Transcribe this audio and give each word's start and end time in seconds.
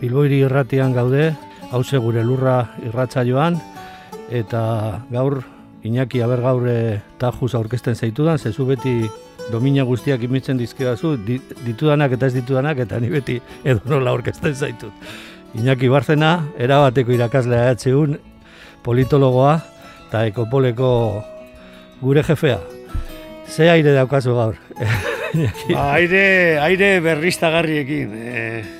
Bilboiri 0.00 0.40
irratian 0.46 0.94
gaude, 0.96 1.34
hause 1.70 1.98
gure 2.00 2.24
lurra 2.24 2.70
irratza 2.82 3.24
joan, 3.28 3.60
eta 4.30 5.04
gaur, 5.10 5.42
Iñaki 5.80 6.20
aber 6.20 6.42
gaur 6.44 6.66
tajuz 7.16 7.54
aurkezten 7.56 7.94
zaitudan, 7.96 8.36
zezu 8.38 8.66
beti 8.68 9.08
domina 9.50 9.84
guztiak 9.88 10.22
imitzen 10.26 10.58
dizkidazu, 10.60 11.14
di, 11.24 11.38
ditudanak 11.64 12.12
eta 12.16 12.28
ez 12.28 12.34
ditudanak, 12.34 12.82
eta 12.84 13.00
ni 13.00 13.08
beti 13.08 13.38
edo 13.64 13.80
nola 13.88 14.12
aurkezten 14.12 14.54
zaitut. 14.54 14.92
Iñaki 15.56 15.88
Barzena, 15.88 16.34
erabateko 16.58 17.12
irakaslea 17.16 17.72
EHUn, 17.72 18.18
politologoa, 18.84 19.56
eta 20.08 20.26
ekopoleko 20.28 20.90
gure 22.00 22.22
jefea. 22.22 22.60
Ze 23.48 23.70
aire 23.70 23.96
daukazu 23.96 24.34
gaur? 24.36 24.60
ba, 25.74 25.92
aire, 25.94 26.58
aire 26.60 27.00
berriztagarriekin. 27.00 28.14
E, 28.14 28.79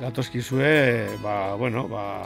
gatozkizue, 0.00 1.06
ba, 1.22 1.54
bueno, 1.54 1.86
ba, 1.88 2.24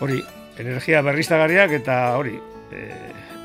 hori, 0.00 0.20
energia 0.60 1.02
berriztagarriak 1.02 1.74
eta 1.80 1.96
hori, 2.18 2.36
e, 2.72 2.86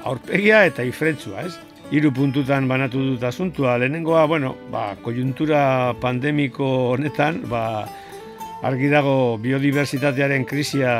aurpegia 0.06 0.66
eta 0.70 0.86
ifrentzua, 0.86 1.46
ez? 1.48 1.56
Hiru 1.94 2.10
puntutan 2.14 2.68
banatu 2.70 3.02
dut 3.12 3.24
asuntua. 3.24 3.78
Lehenengoa, 3.82 4.26
bueno, 4.30 4.56
ba, 4.72 4.94
kojuntura 5.02 5.94
pandemiko 6.02 6.68
honetan, 6.94 7.44
ba, 7.50 7.86
argi 8.66 8.90
dago 8.90 9.38
biodiversitatearen 9.42 10.46
krisia 10.46 10.96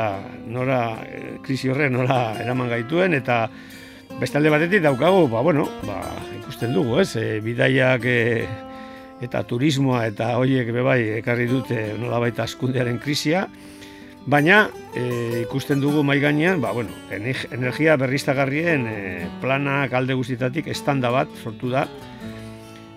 nora, 0.46 1.00
e, 1.06 1.38
krisi 1.46 1.70
horre 1.70 1.88
nora 1.90 2.36
eraman 2.42 2.70
gaituen, 2.70 3.14
eta 3.18 3.46
bestalde 4.20 4.50
batetik 4.50 4.82
daukagu, 4.82 5.26
ba, 5.30 5.42
bueno, 5.46 5.68
ba, 5.86 6.00
ikusten 6.40 6.74
dugu, 6.74 7.00
ez? 7.02 7.12
E, 7.18 7.40
bidaiak 7.44 8.06
e, 8.06 8.20
eta 9.24 9.42
turismoa 9.48 10.04
eta 10.10 10.34
horiek 10.40 10.68
bebai 10.74 11.00
ekarri 11.20 11.46
dute 11.48 11.94
nolabait 12.00 12.38
askundearen 12.40 12.98
krisia, 13.00 13.46
baina 14.26 14.66
e, 14.94 15.42
ikusten 15.44 15.80
dugu 15.80 16.02
mai 16.04 16.18
gainean, 16.20 16.60
ba, 16.60 16.72
bueno, 16.76 16.90
energia 17.10 17.96
berriztagarrien 17.96 18.86
e, 18.90 18.98
planak 19.40 19.94
alde 19.94 20.18
guztietatik 20.18 20.68
estanda 20.68 21.12
bat 21.14 21.32
sortu 21.42 21.70
da, 21.72 21.86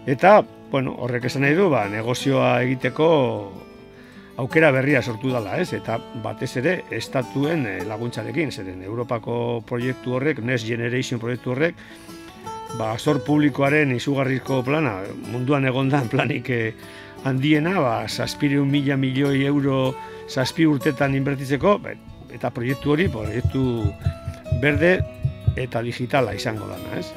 eta 0.09 0.41
bueno, 0.71 0.95
horrek 0.99 1.29
esan 1.29 1.45
nahi 1.45 1.55
du, 1.57 1.69
ba, 1.71 1.87
negozioa 1.89 2.59
egiteko 2.65 3.09
aukera 4.39 4.71
berria 4.71 5.01
sortu 5.01 5.31
dela, 5.33 5.57
ez? 5.59 5.73
Eta 5.75 5.97
batez 6.23 6.51
ere 6.61 6.75
estatuen 6.95 7.65
laguntzarekin, 7.87 8.51
zeren 8.51 8.83
Europako 8.83 9.61
proiektu 9.67 10.15
horrek, 10.15 10.39
Next 10.45 10.67
Generation 10.67 11.19
proiektu 11.19 11.53
horrek, 11.55 11.81
ba, 12.77 12.93
zor 12.97 13.23
publikoaren 13.25 13.91
izugarrizko 13.95 14.61
plana, 14.67 14.99
munduan 15.31 15.65
egondan 15.65 16.09
planik 16.11 16.49
eh, 16.53 16.73
handiena, 17.23 17.79
ba, 17.79 17.95
saspireun 18.07 18.69
mila 18.69 18.97
milioi 18.97 19.45
euro 19.47 19.95
zazpi 20.29 20.67
urtetan 20.69 21.15
inbertitzeko, 21.17 21.79
eta 22.33 22.51
proiektu 22.53 22.93
hori, 22.93 23.09
proiektu 23.09 23.63
berde 24.61 24.99
eta 25.59 25.81
digitala 25.81 26.35
izango 26.37 26.69
dana, 26.69 26.99
ez? 26.99 27.07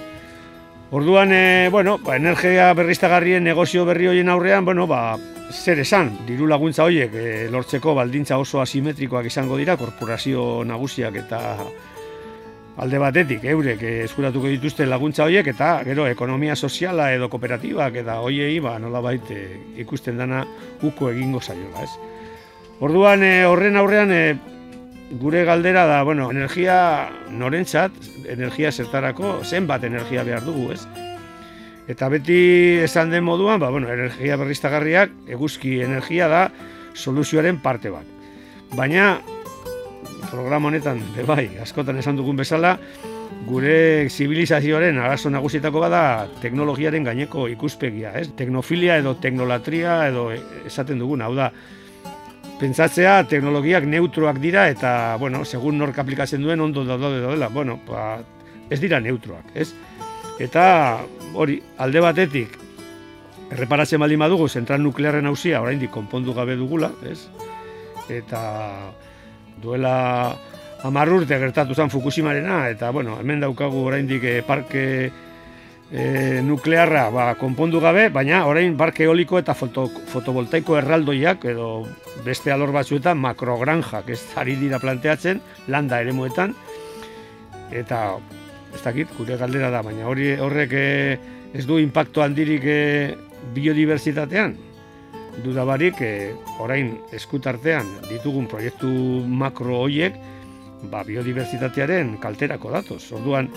Orduan, 0.92 1.30
e, 1.32 1.68
bueno, 1.72 1.96
ba, 2.04 2.16
energia 2.16 2.72
berriztagarrien 2.76 3.44
negozio 3.44 3.86
berri 3.88 4.10
horien 4.10 4.28
aurrean, 4.28 4.64
bueno, 4.64 4.86
ba, 4.86 5.16
zer 5.52 5.80
esan, 5.80 6.10
diru 6.28 6.48
laguntza 6.48 6.84
horiek 6.84 7.14
e, 7.16 7.28
lortzeko 7.52 7.94
baldintza 7.96 8.36
oso 8.40 8.60
asimetrikoak 8.60 9.28
izango 9.30 9.56
dira, 9.60 9.78
korporazio 9.80 10.64
nagusiak 10.68 11.16
eta 11.24 11.40
alde 12.76 12.98
batetik 12.98 13.44
eurek 13.44 13.82
eskuratuko 14.06 14.48
dituzte 14.48 14.86
laguntza 14.88 15.26
horiek 15.26 15.50
eta 15.52 15.74
gero 15.84 16.06
ekonomia 16.08 16.56
soziala 16.56 17.10
edo 17.12 17.28
kooperatibak 17.28 17.98
eta 18.00 18.20
hoiei 18.24 18.60
ba 18.64 18.78
nolabait 18.80 19.30
e, 19.30 19.42
ikusten 19.84 20.16
dana 20.16 20.46
uko 20.82 21.10
egingo 21.10 21.40
saiola, 21.40 21.84
ez. 21.84 21.90
Orduan 22.80 23.22
e, 23.22 23.44
horren 23.44 23.76
aurrean 23.76 24.12
e, 24.12 24.22
gure 25.20 25.44
galdera 25.44 25.84
da, 25.86 26.02
bueno, 26.02 26.30
energia 26.32 27.10
norentzat, 27.28 27.92
energia 28.32 28.72
zertarako 28.72 29.42
zenbat 29.44 29.84
energia 29.84 30.24
behar 30.24 30.44
dugu, 30.44 30.70
ez? 30.72 30.86
Eta 31.92 32.08
beti 32.08 32.78
esan 32.86 33.10
den 33.12 33.24
moduan, 33.26 33.60
ba, 33.60 33.68
bueno, 33.70 33.90
energia 33.92 34.38
berriztagarriak 34.40 35.12
eguzki 35.28 35.82
energia 35.84 36.30
da 36.32 36.46
soluzioaren 36.94 37.60
parte 37.60 37.92
bat. 37.92 38.08
Baina 38.72 39.18
programa 40.32 40.70
honetan, 40.72 41.02
be 41.12 41.26
bai, 41.28 41.44
askotan 41.60 42.00
esan 42.00 42.16
dugun 42.16 42.38
bezala, 42.40 42.78
gure 43.46 44.08
zibilizazioaren 44.08 44.98
arazo 45.02 45.30
nagusietako 45.32 45.82
bada 45.84 46.02
teknologiaren 46.40 47.04
gaineko 47.04 47.46
ikuspegia, 47.52 48.14
ez? 48.18 48.30
Teknofilia 48.38 48.96
edo 49.02 49.14
teknolatria 49.20 49.98
edo 50.08 50.30
esaten 50.32 51.02
dugun, 51.02 51.24
hau 51.26 51.34
da, 51.36 51.50
pentsatzea 52.62 53.22
teknologiak 53.28 53.84
neutroak 53.90 54.40
dira 54.40 54.68
eta, 54.70 55.16
bueno, 55.20 55.44
segun 55.44 55.80
nork 55.82 55.98
aplikatzen 55.98 56.44
duen 56.44 56.60
ondo 56.64 56.84
da 56.86 56.96
dela, 56.96 57.48
bueno, 57.52 57.80
ba, 57.88 58.22
ez 58.70 58.80
dira 58.80 59.00
neutroak, 59.02 59.52
ez? 59.54 59.72
Eta 60.40 60.64
hori, 61.34 61.58
alde 61.82 62.00
batetik, 62.00 62.56
erreparatzen 63.52 64.00
baldin 64.00 64.22
badugu, 64.22 64.48
zentral 64.48 64.80
nuklearren 64.80 65.28
hausia, 65.28 65.60
oraindik 65.60 65.92
konpondu 65.92 66.32
gabe 66.32 66.56
dugula, 66.56 66.92
ez? 67.04 67.26
Eta 68.08 68.40
duela 69.60 70.36
hamar 70.82 71.12
urte 71.12 71.38
gertatu 71.38 71.74
zen 71.74 71.90
Fukushimarena, 71.90 72.68
eta 72.70 72.90
bueno, 72.90 73.18
hemen 73.20 73.40
daukagu 73.40 73.84
oraindik 73.86 74.24
e, 74.24 74.42
parke 74.42 75.10
e, 75.92 76.40
nuklearra 76.42 77.10
ba, 77.10 77.34
konpondu 77.38 77.80
gabe, 77.80 78.08
baina 78.10 78.46
orain 78.46 78.76
parke 78.76 79.04
eoliko 79.04 79.38
eta 79.38 79.54
foto, 79.54 79.86
fotovoltaiko 80.10 80.76
erraldoiak, 80.80 81.44
edo 81.52 81.86
beste 82.24 82.52
alor 82.52 82.72
batzuetan 82.74 83.20
makrogranjak 83.22 84.10
ez 84.10 84.22
ari 84.36 84.56
dira 84.56 84.80
planteatzen, 84.82 85.40
landa 85.68 86.00
ere 86.02 86.12
muetan, 86.12 86.56
eta 87.70 88.18
ez 88.74 88.82
dakit, 88.82 89.12
gure 89.18 89.36
galdera 89.38 89.70
da, 89.70 89.82
baina 89.86 90.08
hori 90.08 90.32
horrek 90.40 90.72
e, 90.74 91.18
ez 91.54 91.66
du 91.68 91.78
impacto 91.78 92.22
handirik 92.24 92.64
e, 92.64 93.14
dudabarik 95.40 96.00
e, 96.04 96.12
orain 96.60 96.96
eskutartean 97.14 97.88
ditugun 98.10 98.48
proiektu 98.50 98.88
makro 99.26 99.80
hoiek 99.86 100.16
ba, 100.90 101.02
biodiversitatearen 101.06 102.18
kalterako 102.22 102.72
datoz. 102.74 103.02
Orduan, 103.16 103.48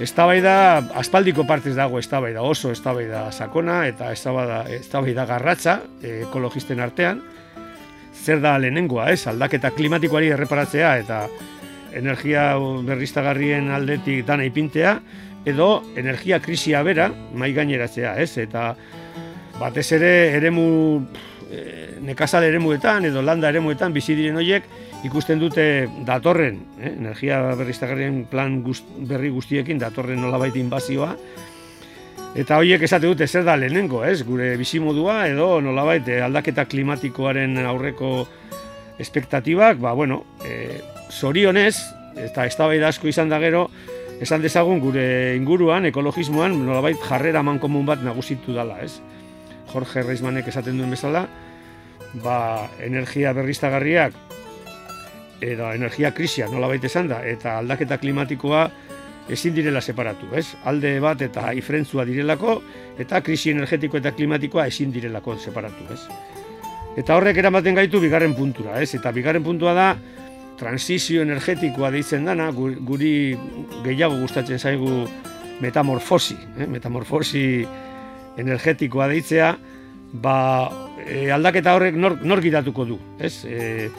eztabaida 0.00 0.54
aspaldiko 1.00 1.46
partez 1.48 1.74
dago 1.76 2.00
eztabaida 2.00 2.42
oso 2.42 2.72
eztabaida 2.74 3.28
sakona 3.32 3.82
eta 3.88 4.10
eztabaida 4.12 4.62
eztabaida 4.80 5.26
garratza 5.28 5.80
e, 6.02 6.20
ekologisten 6.26 6.80
artean. 6.80 7.22
Zer 8.20 8.40
da 8.42 8.58
lehenengoa, 8.60 9.08
ez? 9.14 9.24
Aldaketa 9.30 9.70
klimatikoari 9.72 10.28
erreparatzea 10.34 10.96
eta 11.00 11.24
energia 11.96 12.52
berriztagarrien 12.86 13.70
aldetik 13.74 14.26
dana 14.26 14.44
ipintea 14.44 14.98
edo 15.48 15.80
energia 15.96 16.38
krisia 16.44 16.82
bera 16.84 17.08
mai 17.34 17.54
gaineratzea, 17.56 18.16
ez? 18.20 18.36
Eta 18.38 18.74
batez 19.60 19.90
ere 19.92 20.12
eremu 20.38 20.66
e, 21.50 21.60
nekazal 22.00 22.46
eremuetan 22.48 23.04
edo 23.10 23.22
landa 23.22 23.50
eremuetan 23.52 23.92
bizi 23.92 24.16
diren 24.16 24.40
horiek 24.40 24.66
ikusten 25.04 25.40
dute 25.40 25.64
datorren, 26.06 26.60
eh, 26.80 26.94
energia 26.96 27.40
berriztagarrien 27.56 28.24
plan 28.30 28.60
berri 29.08 29.30
guztiekin 29.30 29.78
datorren 29.78 30.20
nolabait 30.20 30.56
inbazioa 30.56 31.14
Eta 32.30 32.60
horiek 32.60 32.84
esate 32.86 33.08
dute 33.10 33.26
zer 33.26 33.42
da 33.42 33.56
lehenengo, 33.58 34.04
ez? 34.06 34.20
Gure 34.22 34.52
bizimodua 34.56 35.24
edo 35.26 35.56
nolabait 35.64 36.06
eh, 36.08 36.20
aldaketa 36.22 36.64
klimatikoaren 36.70 37.58
aurreko 37.66 38.28
espektatibak, 39.02 39.80
ba, 39.82 39.94
bueno, 39.98 40.20
e, 40.44 40.78
zorionez, 41.10 41.74
eta 42.20 42.44
ez 42.44 42.54
asko 42.84 43.08
izan 43.08 43.30
da 43.30 43.40
gero, 43.40 43.70
esan 44.20 44.42
dezagun 44.42 44.78
gure 44.78 45.34
inguruan, 45.34 45.86
ekologismoan, 45.86 46.52
nolabait 46.66 46.98
jarrera 47.08 47.42
mankomun 47.42 47.86
bat 47.86 48.02
nagusitu 48.04 48.52
dala, 48.52 48.78
ez? 48.84 49.00
Jorge 49.70 50.02
Reismanek 50.02 50.50
esaten 50.50 50.78
duen 50.78 50.90
bezala, 50.90 51.26
ba, 52.24 52.68
energia 52.82 53.32
berriztagarriak 53.36 54.16
edo 55.40 55.70
energia 55.72 56.12
krisia 56.12 56.48
nolabait 56.50 56.84
esan 56.84 57.08
da, 57.08 57.22
eta 57.24 57.58
aldaketa 57.58 57.98
klimatikoa 57.98 58.68
ezin 59.30 59.54
direla 59.54 59.80
separatu, 59.80 60.28
ez? 60.36 60.56
Alde 60.66 60.96
bat 61.00 61.22
eta 61.22 61.52
ifrentzua 61.56 62.04
direlako, 62.04 62.58
eta 63.00 63.22
krisi 63.24 63.54
energetiko 63.54 64.00
eta 64.00 64.12
klimatikoa 64.16 64.66
ezin 64.68 64.92
direlako 64.92 65.38
separatu, 65.38 65.86
ez? 65.94 66.00
Eta 66.98 67.14
horrek 67.16 67.38
eramaten 67.38 67.78
gaitu 67.78 68.00
bigarren 68.02 68.34
puntura, 68.34 68.80
ez? 68.82 68.90
Eta 68.98 69.12
bigarren 69.14 69.44
puntua 69.46 69.74
da, 69.76 69.90
transizio 70.60 71.22
energetikoa 71.24 71.92
deitzen 71.94 72.26
dana, 72.28 72.50
guri 72.52 73.12
gehiago 73.84 74.18
gustatzen 74.20 74.58
zaigu 74.58 75.06
metamorfosi, 75.60 76.36
eh? 76.58 76.66
metamorfosi 76.68 77.44
energetikoa 78.38 79.08
deitzea, 79.10 79.50
ba, 80.12 80.36
e, 81.06 81.30
aldaketa 81.30 81.74
horrek 81.74 81.98
nor, 81.98 82.18
nor 82.22 82.42
gidatuko 82.42 82.86
du, 82.86 82.98
ez? 83.18 83.44
E, 83.44 83.90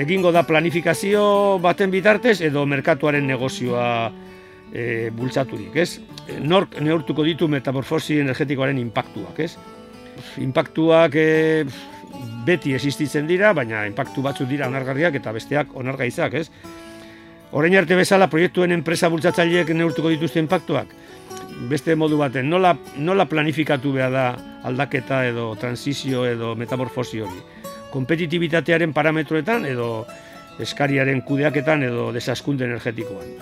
egingo 0.00 0.32
da 0.32 0.44
planifikazio 0.46 1.58
baten 1.62 1.90
bitartez 1.92 2.40
edo 2.46 2.64
merkatuaren 2.66 3.26
negozioa 3.26 3.88
e, 4.72 5.10
bultzaturik, 5.14 5.76
ez? 5.76 6.00
Nork 6.40 6.78
neurtuko 6.80 7.24
ditu 7.26 7.48
metamorfosi 7.50 8.20
energetikoaren 8.22 8.78
impactuak, 8.80 9.40
ez? 9.44 9.52
Impactuak 10.40 11.18
e, 11.18 11.28
beti 12.46 12.74
existitzen 12.76 13.26
dira, 13.26 13.52
baina 13.56 13.84
impactu 13.88 14.22
batzuk 14.24 14.48
dira 14.48 14.68
onargarriak 14.70 15.18
eta 15.20 15.32
besteak 15.34 15.74
onargaizak, 15.76 16.40
ez? 16.40 16.48
Orain 17.54 17.74
arte 17.78 17.94
bezala 17.94 18.26
proiektuen 18.30 18.72
enpresa 18.74 19.08
bultzatzaileek 19.12 19.70
neurtuko 19.76 20.10
dituzte 20.10 20.40
impactuak, 20.42 20.90
beste 21.70 21.94
modu 21.96 22.18
baten, 22.18 22.48
nola, 22.50 22.74
nola 22.96 23.26
planifikatu 23.30 23.92
behar 23.94 24.12
da 24.12 24.26
aldaketa 24.64 25.24
edo 25.28 25.52
transizio 25.60 26.26
edo 26.26 26.54
metamorfosi 26.58 27.22
hori? 27.24 27.40
Kompetitibitatearen 27.92 28.92
parametroetan 28.92 29.66
edo 29.70 30.06
eskariaren 30.60 31.22
kudeaketan 31.22 31.82
edo 31.82 32.12
desaskunde 32.12 32.64
energetikoan. 32.64 33.34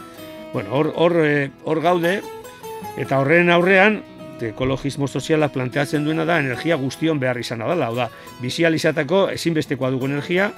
Bueno, 0.53 0.75
hor, 0.77 0.93
hor, 0.97 1.17
eh, 1.25 1.51
hor 1.65 1.81
gaude, 1.81 2.21
eta 3.01 3.21
horren 3.21 3.51
aurrean, 3.51 4.03
ekologismo 4.43 5.07
soziala 5.07 5.49
planteatzen 5.55 6.05
duena 6.05 6.25
da 6.27 6.41
energia 6.43 6.77
guztion 6.77 7.21
behar 7.23 7.39
izan 7.39 7.63
dela, 7.63 7.89
hau 7.89 7.97
da, 7.97 8.09
bizializatako 8.43 9.29
ezinbestekoa 9.37 9.93
dugu 9.95 10.09
energia, 10.11 10.51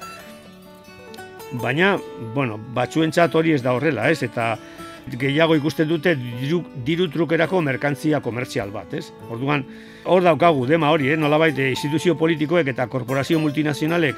baina, 1.60 1.98
bueno, 2.34 2.58
batzuentzat 2.74 3.34
hori 3.34 3.52
ez 3.54 3.62
da 3.62 3.74
horrela, 3.76 4.08
ez, 4.10 4.22
eta 4.26 4.54
gehiago 5.10 5.56
ikusten 5.58 5.88
dute 5.88 6.14
diru, 6.16 6.62
diru 6.86 7.08
trukerako 7.12 7.60
merkantzia 7.60 8.20
komertzial 8.24 8.70
bat, 8.72 8.94
ez? 8.94 9.10
Orduan, 9.30 9.66
hor 10.04 10.24
daukagu, 10.24 10.66
dema 10.66 10.90
hori, 10.90 11.10
eh? 11.12 11.16
nolabait, 11.20 11.58
eh, 11.58 11.70
instituzio 11.74 12.16
politikoek 12.16 12.72
eta 12.72 12.86
korporazio 12.92 13.38
multinazionalek 13.40 14.16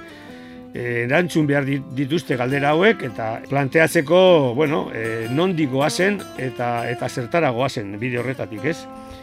Eh, 0.76 1.06
erantzun 1.06 1.46
behar 1.48 1.64
dituzte 1.96 2.36
galdera 2.36 2.74
hauek 2.74 3.00
eta 3.06 3.26
planteatzeko, 3.48 4.18
bueno, 4.58 4.82
e, 4.92 5.24
nondik 5.32 5.70
goazen 5.72 6.18
eta 6.42 6.68
eta 6.90 7.08
zertara 7.08 7.48
goazen 7.56 7.94
bide 8.02 8.18
horretatik, 8.20 8.64
ez? 8.74 8.76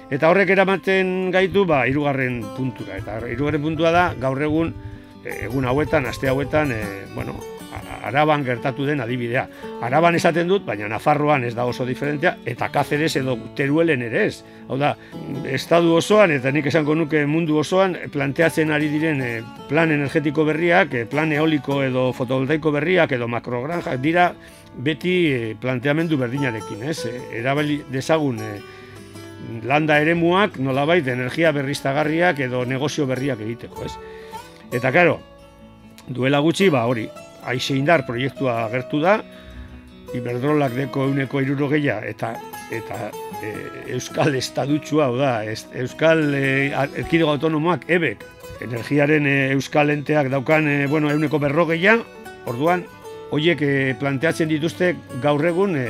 Eta 0.09 0.31
horrek 0.31 0.49
eramaten 0.55 1.29
gaitu, 1.35 1.67
ba, 1.69 1.83
irugarren 1.89 2.39
puntura. 2.57 2.97
Eta 2.97 3.19
irugarren 3.29 3.61
puntua 3.61 3.91
da, 3.93 4.05
gaur 4.19 4.41
egun, 4.41 4.73
eh, 5.25 5.43
egun 5.45 5.69
hauetan, 5.69 6.09
aste 6.09 6.31
hauetan, 6.31 6.73
e, 6.73 6.81
bueno, 7.13 7.37
araban 8.03 8.43
gertatu 8.45 8.85
den 8.85 9.01
adibidea. 9.01 9.47
Araban 9.81 10.15
esaten 10.15 10.47
dut, 10.47 10.65
baina 10.65 10.87
Nafarroan 10.89 11.43
ez 11.43 11.53
da 11.55 11.65
oso 11.65 11.85
diferentea, 11.85 12.37
eta 12.45 12.69
Kaceres 12.73 13.15
edo 13.19 13.37
Teruelen 13.55 14.01
ere 14.01 14.25
ez. 14.27 14.43
Hau 14.67 14.77
da, 14.79 14.93
estadu 15.51 15.95
osoan, 15.97 16.31
eta 16.31 16.51
nik 16.51 16.67
esango 16.71 16.95
nuke 16.95 17.25
mundu 17.29 17.57
osoan, 17.61 17.97
planteatzen 18.11 18.71
ari 18.71 18.89
diren 18.91 19.21
eh, 19.21 19.41
plan 19.69 19.91
energetiko 19.91 20.45
berriak, 20.47 20.93
eh, 20.93 21.05
plan 21.09 21.31
eoliko 21.31 21.81
edo 21.83 22.11
fotovoltaiko 22.13 22.71
berriak 22.75 23.11
edo 23.17 23.27
makrogranjak 23.27 23.99
dira 24.01 24.31
beti 24.73 25.17
eh, 25.31 25.51
planteamendu 25.59 26.17
berdinarekin, 26.17 26.87
ez? 26.89 27.03
Erabali 27.33 27.81
dezagun 27.91 28.39
landa 29.67 29.99
eremuak 29.99 30.57
nolabait 30.59 31.07
energia 31.07 31.51
berriztagarriak 31.51 32.39
edo 32.47 32.63
negozio 32.65 33.05
berriak 33.05 33.43
egiteko, 33.43 33.85
ez? 33.85 33.93
Eta 34.73 34.91
karo, 34.95 35.19
duela 36.07 36.39
gutxi, 36.39 36.69
ba 36.73 36.85
hori, 36.89 37.07
aixe 37.45 37.75
indar 37.75 38.05
proiektua 38.07 38.63
agertu 38.65 39.01
da, 39.03 39.21
Iberdrolak 40.13 40.75
deko 40.77 41.07
euneko 41.09 41.41
iruro 41.41 41.69
eta, 41.73 42.35
eta 42.69 43.09
e, 43.41 43.93
Euskal 43.95 44.35
Estadutxua, 44.35 45.07
da, 45.17 45.43
Euskal 45.81 46.35
e, 46.35 46.69
Erkidego 47.01 47.31
Autonomoak, 47.31 47.89
ebek, 47.89 48.23
energiaren 48.61 49.25
e, 49.25 49.51
Euskal 49.53 49.89
enteak 49.89 50.29
daukan 50.29 50.67
e, 50.67 50.87
bueno, 50.87 51.09
euneko 51.09 51.39
berrogeia, 51.39 51.97
orduan, 52.45 52.85
horiek 53.33 53.61
e, 53.61 53.95
planteatzen 53.99 54.49
dituzte 54.49 54.93
gaur 55.23 55.43
egun 55.45 55.75
e, 55.75 55.87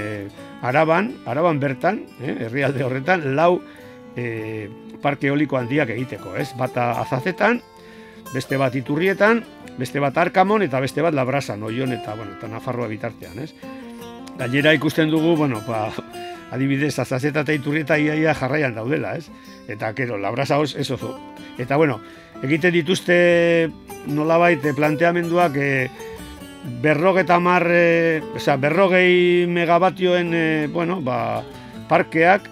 araban, 0.63 1.11
araban 1.27 1.59
bertan, 1.59 2.05
e, 2.21 2.37
herrialde 2.47 2.85
horretan, 2.85 3.35
lau 3.35 3.59
e, 4.15 4.69
parke 5.03 5.27
eoliko 5.27 5.59
handiak 5.59 5.91
egiteko, 5.91 6.37
ez? 6.39 6.53
Bata 6.55 6.93
azazetan, 7.03 7.59
beste 8.33 8.57
bat 8.57 8.75
iturrietan, 8.79 9.43
beste 9.77 10.01
bat 10.03 10.17
arkamon 10.17 10.63
eta 10.65 10.81
beste 10.83 11.01
bat 11.01 11.13
labrasan, 11.13 11.63
oion 11.63 11.93
eta, 11.95 12.15
bueno, 12.15 12.37
eta 12.37 12.49
nafarroa 12.51 12.87
bitartean, 12.91 13.39
ez? 13.43 13.53
Gainera 14.37 14.73
ikusten 14.73 15.11
dugu, 15.11 15.35
bueno, 15.37 15.61
ba, 15.67 15.87
adibidez, 16.53 16.93
azazeta 16.99 17.43
eta 17.45 17.55
iturrieta 17.55 17.97
iaia 17.97 18.35
jarraian 18.37 18.75
daudela, 18.75 19.15
ez? 19.17 19.29
Eta, 19.67 19.93
kero, 19.97 20.17
labrasa 20.21 20.59
hoz, 20.61 20.75
ez 20.75 20.89
oso. 20.91 21.15
Eta, 21.57 21.77
bueno, 21.77 21.99
egiten 22.43 22.73
dituzte 22.73 23.69
nolabait 24.09 24.63
planteamenduak 24.75 25.57
e, 25.57 25.69
berrogeta 26.83 27.39
mar, 27.39 27.65
e, 27.69 28.21
oza, 28.35 28.57
berrogei 28.57 29.45
megabatioen, 29.49 30.33
e, 30.33 30.45
bueno, 30.73 30.99
ba, 31.01 31.43
parkeak, 31.89 32.49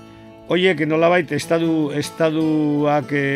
hoiek 0.52 0.82
nolabait 0.88 1.30
estadu, 1.32 1.92
estaduak 1.96 3.14
e, 3.14 3.28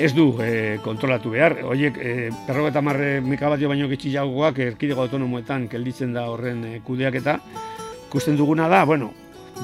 ez 0.00 0.14
du 0.16 0.32
e, 0.40 0.78
kontrolatu 0.82 1.30
behar. 1.30 1.58
Oiek, 1.68 1.98
e, 2.00 2.30
perro 2.46 2.64
eta 2.70 2.80
marre 2.80 3.20
mikabatio 3.20 3.68
baino 3.68 3.88
getxiagoak 3.90 4.58
erkidego 4.64 5.04
autonomoetan 5.04 5.68
kelditzen 5.68 6.14
da 6.16 6.24
horren 6.32 6.64
e, 6.64 6.78
kudeak 6.86 7.18
eta 7.20 7.36
ikusten 8.08 8.38
duguna 8.38 8.68
da, 8.72 8.84
bueno, 8.88 9.12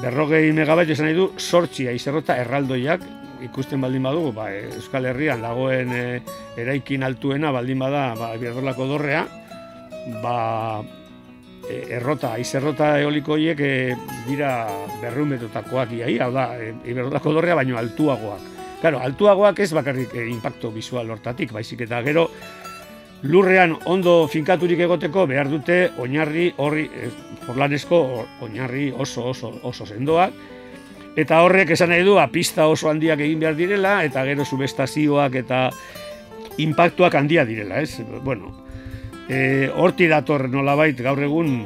berrogei 0.01 0.51
megabatio 0.53 0.93
esan 0.93 1.09
nahi 1.09 1.17
du, 1.17 1.31
sortxia 1.41 1.91
izerrota 1.97 2.37
erraldoiak 2.37 3.01
ikusten 3.47 3.81
baldin 3.81 4.05
badugu, 4.05 4.31
ba, 4.37 4.47
Euskal 4.77 5.09
Herrian 5.09 5.41
dagoen 5.41 5.93
e, 5.93 6.03
eraikin 6.61 7.03
altuena 7.03 7.51
baldin 7.53 7.81
bada, 7.81 8.11
ba, 8.17 8.31
berdolako 8.39 8.87
dorrea, 8.93 9.25
ba, 10.21 10.37
e, 11.65 11.81
errota, 11.97 12.35
izerrota 12.41 12.93
eolikoiek 13.01 13.59
e, 13.61 13.73
dira 14.29 14.53
berrumetotakoak 15.01 15.97
iai, 15.97 16.19
hau 16.21 16.29
da, 16.33 16.51
e, 16.61 16.93
dorrea 16.93 17.57
baino 17.57 17.81
altuagoak. 17.81 18.56
Claro, 18.81 18.99
altuagoak 19.01 19.59
ez 19.59 19.71
bakarrik 19.73 20.13
eh, 20.15 20.27
impacto 20.29 20.71
visual 20.71 21.09
hortatik, 21.09 21.51
baizik 21.51 21.81
eta 21.87 22.01
gero 22.05 22.27
lurrean 23.23 23.73
ondo 23.89 24.27
finkaturik 24.29 24.83
egoteko 24.85 25.25
behar 25.25 25.49
dute 25.49 25.79
oinarri 25.97 26.51
horri 26.57 26.85
eh, 26.85 27.09
forlanesko 27.47 28.01
oinarri 28.45 28.91
oso 28.93 29.25
oso 29.31 29.51
oso 29.63 29.85
sendoak 29.85 30.33
eta 31.17 31.41
horrek 31.41 31.71
esan 31.73 31.89
nahi 31.89 32.03
du 32.05 32.15
pista 32.31 32.67
oso 32.67 32.89
handiak 32.89 33.19
egin 33.19 33.39
behar 33.39 33.55
direla 33.55 34.03
eta 34.05 34.23
gero 34.23 34.45
subestazioak 34.45 35.35
eta 35.35 35.71
impactuak 36.57 37.15
handia 37.15 37.45
direla, 37.45 37.81
ez? 37.81 38.01
Bueno, 38.23 38.51
e, 39.29 39.69
horti 39.75 40.07
dator 40.07 40.47
nolabait 40.49 40.99
gaur 40.99 41.21
egun 41.21 41.65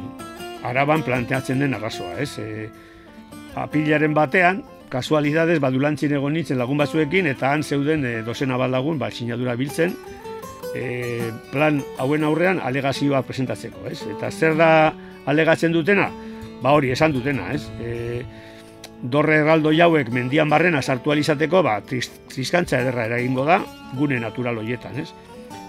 araban 0.63 1.03
planteatzen 1.03 1.60
den 1.60 1.74
arrazoa, 1.74 2.18
ez? 2.20 2.38
E, 2.39 2.70
apilaren 3.56 4.13
batean, 4.13 4.63
kasualidades 4.91 5.60
badulantzin 5.63 6.13
egon 6.17 6.36
nintzen 6.36 6.60
lagun 6.60 6.81
batzuekin 6.81 7.29
eta 7.31 7.53
han 7.55 7.63
zeuden 7.63 8.03
e, 8.05 8.17
dozena 8.27 8.57
bat 8.60 8.71
lagun 8.74 9.00
ba, 9.00 9.12
sinadura 9.12 9.55
biltzen 9.55 9.95
e, 10.75 11.31
plan 11.51 11.81
hauen 12.00 12.24
aurrean 12.27 12.60
alegazioa 12.63 13.24
presentatzeko, 13.27 13.86
ez? 13.91 14.01
Eta 14.15 14.31
zer 14.31 14.57
da 14.60 14.69
alegatzen 15.31 15.74
dutena? 15.74 16.10
Ba 16.62 16.75
hori, 16.77 16.91
esan 16.93 17.15
dutena, 17.15 17.50
ez? 17.55 17.63
E, 17.81 18.21
dorre 19.01 19.39
erraldo 19.41 19.71
jauek 19.74 20.12
mendian 20.13 20.50
barrena 20.50 20.81
sartu 20.81 21.13
alizateko, 21.13 21.63
ba, 21.65 21.79
triskantza 21.81 22.81
ederra 22.81 23.07
eragingo 23.10 23.45
da, 23.48 23.62
gune 23.98 24.19
natural 24.21 24.62
hoietan, 24.62 25.00
ez? 25.01 25.10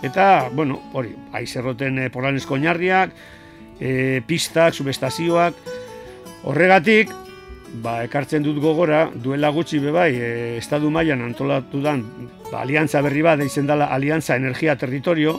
Eta, 0.04 0.50
bueno, 0.52 0.80
hori, 0.92 1.14
aizerroten 1.38 2.02
e, 2.02 2.10
porlanesko 2.12 2.58
oinarriak, 2.58 3.14
e, 3.80 4.20
pistak, 4.26 4.74
subestazioak, 4.74 5.56
horregatik, 6.50 7.10
ba, 7.80 8.02
ekartzen 8.04 8.44
dut 8.44 8.58
gogora, 8.60 9.06
duela 9.14 9.50
gutxi 9.54 9.80
bebai, 9.80 10.10
e, 10.16 10.30
estadu 10.58 10.90
mailan 10.90 11.22
antolatu 11.24 11.80
dan, 11.84 12.04
ba, 12.50 12.60
aliantza 12.62 13.00
berri 13.04 13.22
bat, 13.24 13.40
eizen 13.40 13.66
dela 13.66 13.88
Aliantza 13.94 14.36
Energia 14.36 14.76
Territorio, 14.76 15.38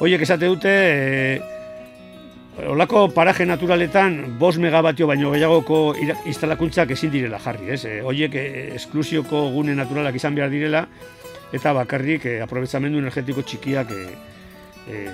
horiek 0.00 0.22
esate 0.24 0.48
dute, 0.48 0.72
e, 0.72 2.66
olako 2.70 3.08
paraje 3.12 3.44
naturaletan, 3.46 4.38
bos 4.38 4.56
megabatio 4.62 5.08
baino 5.10 5.32
gehiagoko 5.34 5.96
instalakuntzak 6.30 6.94
ezin 6.94 7.10
direla 7.12 7.40
jarri, 7.42 7.72
ez? 7.74 7.82
E, 7.84 7.98
horiek 8.02 8.38
e, 8.38 8.46
esklusioko 8.78 9.48
gune 9.52 9.74
naturalak 9.76 10.16
izan 10.16 10.38
behar 10.38 10.52
direla, 10.52 10.86
eta 11.54 11.74
bakarrik 11.76 12.26
e, 12.30 12.38
aprobetsamendu 12.44 13.02
energetiko 13.02 13.42
txikiak 13.42 13.92
e, 13.92 14.06
e, 14.88 15.04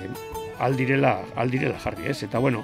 aldirela, 0.61 1.17
aldirela 1.35 1.81
jarri, 1.83 2.07
ez? 2.13 2.21
Eta 2.23 2.39
bueno, 2.39 2.63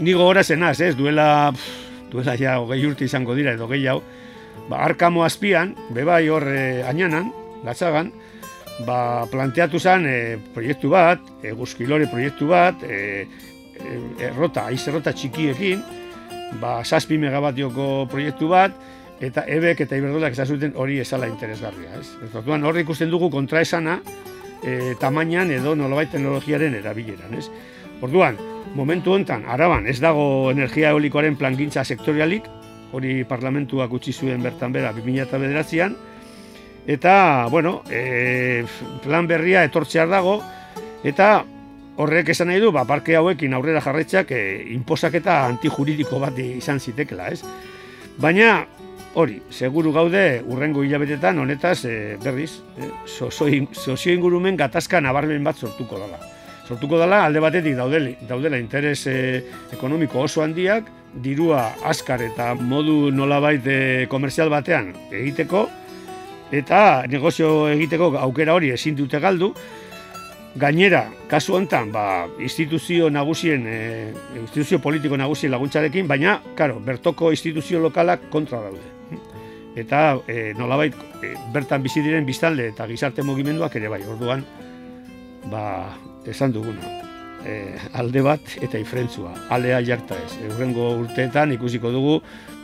nigo 0.00 0.24
gora 0.24 0.42
zenaz, 0.42 0.80
ez? 0.80 0.96
Duela, 0.96 1.52
pff, 1.54 1.89
duela 2.10 2.36
ja 2.38 2.58
hogei 2.60 2.82
urte 2.86 3.06
izango 3.06 3.34
dira 3.38 3.54
edo 3.56 3.68
gehi 3.70 3.86
hau, 3.90 4.00
ba, 4.68 4.82
arkamo 4.84 5.24
azpian, 5.24 5.74
bebai 5.94 6.26
hor 6.28 6.46
e, 6.50 6.82
ainanan, 6.86 7.30
gatzagan, 7.64 8.12
ba, 8.86 9.26
planteatu 9.30 9.80
zen 9.80 10.06
e, 10.08 10.18
proiektu 10.54 10.92
bat, 10.92 11.24
eguzkilore 11.42 12.08
proiektu 12.10 12.50
bat, 12.50 12.82
e, 12.84 13.26
e, 13.80 13.98
errota, 14.30 14.68
aiz 14.70 14.82
errota 14.88 15.12
txikiekin, 15.16 15.82
ba, 16.60 16.80
saspi 16.84 17.18
megabatioko 17.20 18.06
proiektu 18.10 18.50
bat, 18.50 18.76
eta 19.20 19.44
ebek 19.52 19.84
eta 19.84 19.98
iberdolak 20.00 20.34
zuten 20.34 20.72
hori 20.76 20.98
esala 21.00 21.28
interesgarria. 21.28 22.00
Ez? 22.00 22.08
Orduan 22.34 22.64
hor 22.64 22.78
ikusten 22.80 23.10
dugu 23.10 23.28
kontraesana 23.30 24.00
e, 24.64 24.94
tamainan 25.00 25.50
edo 25.52 25.74
nolabait 25.76 26.10
teknologiaren 26.10 26.74
erabileran. 26.80 27.36
Ez? 27.36 27.50
Orduan, 28.00 28.38
momentu 28.74 29.12
hontan 29.12 29.44
araban 29.44 29.86
ez 29.90 29.98
dago 30.00 30.50
energia 30.50 30.94
eolikoaren 30.94 31.36
plangintza 31.36 31.84
sektorialik, 31.84 32.46
hori 32.96 33.20
parlamentuak 33.28 33.92
utzi 33.92 34.14
zuen 34.16 34.42
bertan 34.42 34.72
bera 34.72 34.94
2009an, 34.96 35.96
eta, 36.88 37.14
bueno, 37.52 37.82
e, 37.92 38.64
plan 39.04 39.28
berria 39.28 39.66
etortzear 39.68 40.08
dago, 40.08 40.40
eta 41.04 41.44
horrek 42.00 42.32
esan 42.32 42.48
nahi 42.48 42.64
du, 42.64 42.72
ba, 42.72 42.86
parke 42.88 43.18
hauekin 43.20 43.54
aurrera 43.54 43.84
jarretzak 43.84 44.32
e, 44.32 44.42
inposaketa 44.72 45.44
antijuridiko 45.52 46.18
bat 46.22 46.40
izan 46.40 46.80
zitekela, 46.80 47.28
ez? 47.28 47.44
Baina, 48.20 48.64
hori, 49.12 49.42
seguru 49.52 49.92
gaude, 49.92 50.40
urrengo 50.48 50.82
hilabetetan, 50.88 51.38
honetaz, 51.44 51.84
e, 51.84 52.16
berriz, 52.24 52.62
e, 52.80 52.90
sozio 53.06 54.14
ingurumen 54.16 54.56
gatazka 54.56 55.04
nabarmen 55.04 55.44
bat 55.44 55.60
sortuko 55.60 56.00
dela 56.00 56.39
sortuko 56.70 57.00
dela 57.00 57.24
alde 57.26 57.42
batetik 57.42 57.74
daudeli, 57.74 58.14
daudela 58.28 58.58
interes 58.58 59.02
e, 59.10 59.42
ekonomiko 59.74 60.22
oso 60.22 60.44
handiak, 60.44 60.86
dirua 61.24 61.64
askar 61.90 62.22
eta 62.22 62.52
modu 62.54 63.10
nolabait 63.10 63.66
e, 63.66 64.06
komerzial 64.10 64.52
batean 64.52 64.92
egiteko, 65.10 65.66
eta 66.54 67.06
negozio 67.10 67.68
egiteko 67.72 68.12
aukera 68.22 68.54
hori 68.54 68.74
ezin 68.76 68.98
dute 68.98 69.20
galdu, 69.22 69.54
Gainera, 70.50 71.04
kasu 71.30 71.54
honetan, 71.54 71.92
ba, 71.94 72.26
instituzio 72.42 73.06
nagusien, 73.06 73.66
e, 73.70 73.76
instituzio 74.34 74.80
politiko 74.82 75.14
nagusien 75.14 75.52
laguntzarekin, 75.54 76.08
baina, 76.10 76.40
karo, 76.58 76.80
bertoko 76.82 77.30
instituzio 77.30 77.78
lokalak 77.78 78.24
kontra 78.34 78.58
daude. 78.64 78.82
Eta 79.78 80.18
e, 80.26 80.50
nolabait, 80.58 80.96
e, 81.22 81.36
bertan 81.54 81.86
bizi 81.86 82.02
diren 82.02 82.26
biztanle 82.26 82.66
eta 82.72 82.88
gizarte 82.90 83.22
mugimenduak 83.22 83.78
ere 83.78 83.94
bai, 83.94 84.02
orduan, 84.10 84.42
ba, 85.54 85.62
esan 86.26 86.52
duguna. 86.52 86.98
E, 87.40 87.78
alde 87.96 88.20
bat 88.20 88.56
eta 88.60 88.78
ifrentzua, 88.78 89.32
alea 89.48 89.80
jarta 89.84 90.18
ez. 90.20 90.34
Eurrengo 90.44 90.90
urteetan 91.00 91.54
ikusiko 91.56 91.92
dugu, 91.92 92.18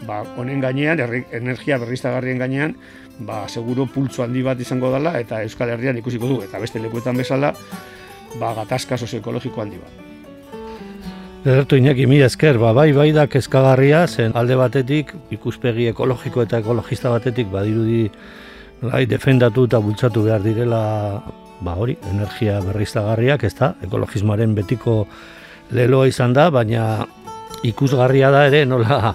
ba, 0.04 0.20
honen 0.36 0.60
gainean, 0.60 1.00
energia 1.32 1.78
berriztagarrien 1.80 2.42
gainean, 2.42 2.76
ba, 3.18 3.46
seguro 3.48 3.86
pultsu 3.86 4.22
handi 4.22 4.42
bat 4.44 4.60
izango 4.60 4.90
dela, 4.92 5.14
eta 5.20 5.40
Euskal 5.46 5.72
Herrian 5.72 5.96
ikusiko 6.02 6.28
dugu, 6.28 6.42
eta 6.44 6.60
beste 6.60 6.82
lekuetan 6.82 7.16
bezala, 7.16 7.54
ba, 8.40 8.52
gatazka 8.60 8.98
sozioekologiko 9.00 9.64
handi 9.64 9.80
bat. 9.80 10.02
Edertu 11.46 11.78
inaki, 11.78 12.08
mi 12.10 12.18
esker, 12.26 12.58
ba, 12.58 12.74
bai 12.74 12.90
bai 12.92 13.12
da 13.14 13.28
kezkagarria, 13.30 14.04
zen 14.08 14.36
alde 14.36 14.58
batetik, 14.58 15.14
ikuspegi 15.30 15.86
ekologiko 15.92 16.42
eta 16.42 16.58
ekologista 16.58 17.12
batetik, 17.14 17.48
badirudi 17.52 18.10
bai, 18.82 19.06
defendatu 19.06 19.64
eta 19.70 19.80
bultzatu 19.80 20.26
behar 20.26 20.42
direla 20.42 20.82
ba 21.60 21.76
hori, 21.76 21.96
energia 22.10 22.60
berriztagarriak, 22.64 23.44
ez 23.44 23.54
da, 23.58 23.74
ekologismoaren 23.84 24.54
betiko 24.54 25.06
leloa 25.76 26.08
izan 26.08 26.34
da, 26.36 26.50
baina 26.50 27.06
ikusgarria 27.66 28.30
da 28.30 28.46
ere 28.50 28.64
nola 28.68 29.14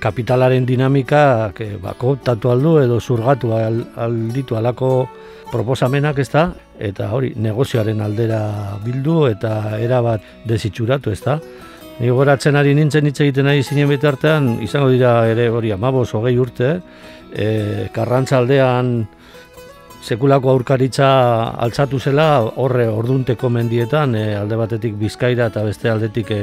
kapitalaren 0.00 0.64
dinamika 0.66 1.52
que 1.54 1.76
ba, 1.76 1.94
kontatu 1.98 2.50
aldu 2.50 2.78
edo 2.80 3.00
zurgatu 3.00 3.52
alditu 3.52 4.56
alako 4.56 5.08
proposamenak 5.50 6.18
ez 6.22 6.30
da, 6.32 6.48
eta 6.78 7.10
hori, 7.12 7.34
negozioaren 7.36 8.00
aldera 8.00 8.40
bildu 8.84 9.26
eta 9.28 9.76
erabat 9.78 10.46
desitxuratu 10.48 11.12
ez 11.12 11.20
da. 11.24 11.38
Ni 12.00 12.08
goratzen 12.08 12.56
ari 12.56 12.72
nintzen 12.74 13.04
hitz 13.10 13.18
egiten 13.20 13.50
ari 13.50 13.62
zinen 13.62 13.90
bitartean, 13.90 14.54
izango 14.64 14.88
dira 14.88 15.26
ere 15.28 15.50
hori 15.52 15.72
amabos 15.74 16.08
hogei 16.16 16.38
urte, 16.40 16.78
e, 17.34 17.88
karrantzaldean 17.92 18.94
sekulako 20.00 20.50
aurkaritza 20.50 21.08
altzatu 21.60 21.98
zela 22.00 22.40
horre 22.40 22.86
ordunteko 22.88 23.50
mendietan 23.52 24.14
e, 24.16 24.24
alde 24.36 24.56
batetik 24.56 24.96
Bizkaira 24.98 25.50
eta 25.52 25.64
beste 25.66 25.90
aldetik 25.90 26.30
e, 26.32 26.40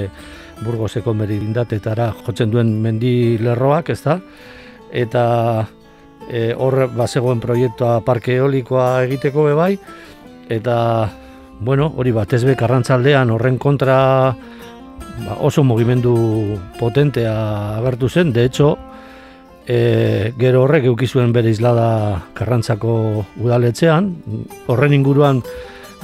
Burgoseko 0.62 1.14
merindatetara 1.14 2.12
jotzen 2.26 2.52
duen 2.54 2.72
mendi 2.82 3.38
lerroak, 3.42 3.92
ez 3.94 4.02
da? 4.04 4.18
Eta 4.94 5.24
e, 6.30 6.54
horre 6.54 6.88
bazegoen 6.94 7.42
proiektua 7.42 8.00
parke 8.06 8.38
eolikoa 8.38 9.04
egiteko 9.06 9.46
bebai, 9.50 9.74
eta 10.50 10.78
bueno, 11.60 11.92
hori 11.98 12.14
bat 12.14 12.34
ezbe 12.38 12.56
karrantzaldean 12.58 13.32
horren 13.34 13.58
kontra 13.58 13.98
ba, 15.26 15.38
oso 15.42 15.64
mugimendu 15.64 16.16
potentea 16.80 17.78
agertu 17.78 18.10
zen, 18.10 18.34
de 18.34 18.46
hecho, 18.46 18.76
e, 19.68 20.34
gero 20.40 20.64
horrek 20.64 20.88
eukizuen 20.88 21.34
bere 21.36 21.52
izlada 21.52 22.24
karrantzako 22.38 22.94
udaletzean, 23.44 24.14
horren 24.72 24.96
inguruan 24.96 25.42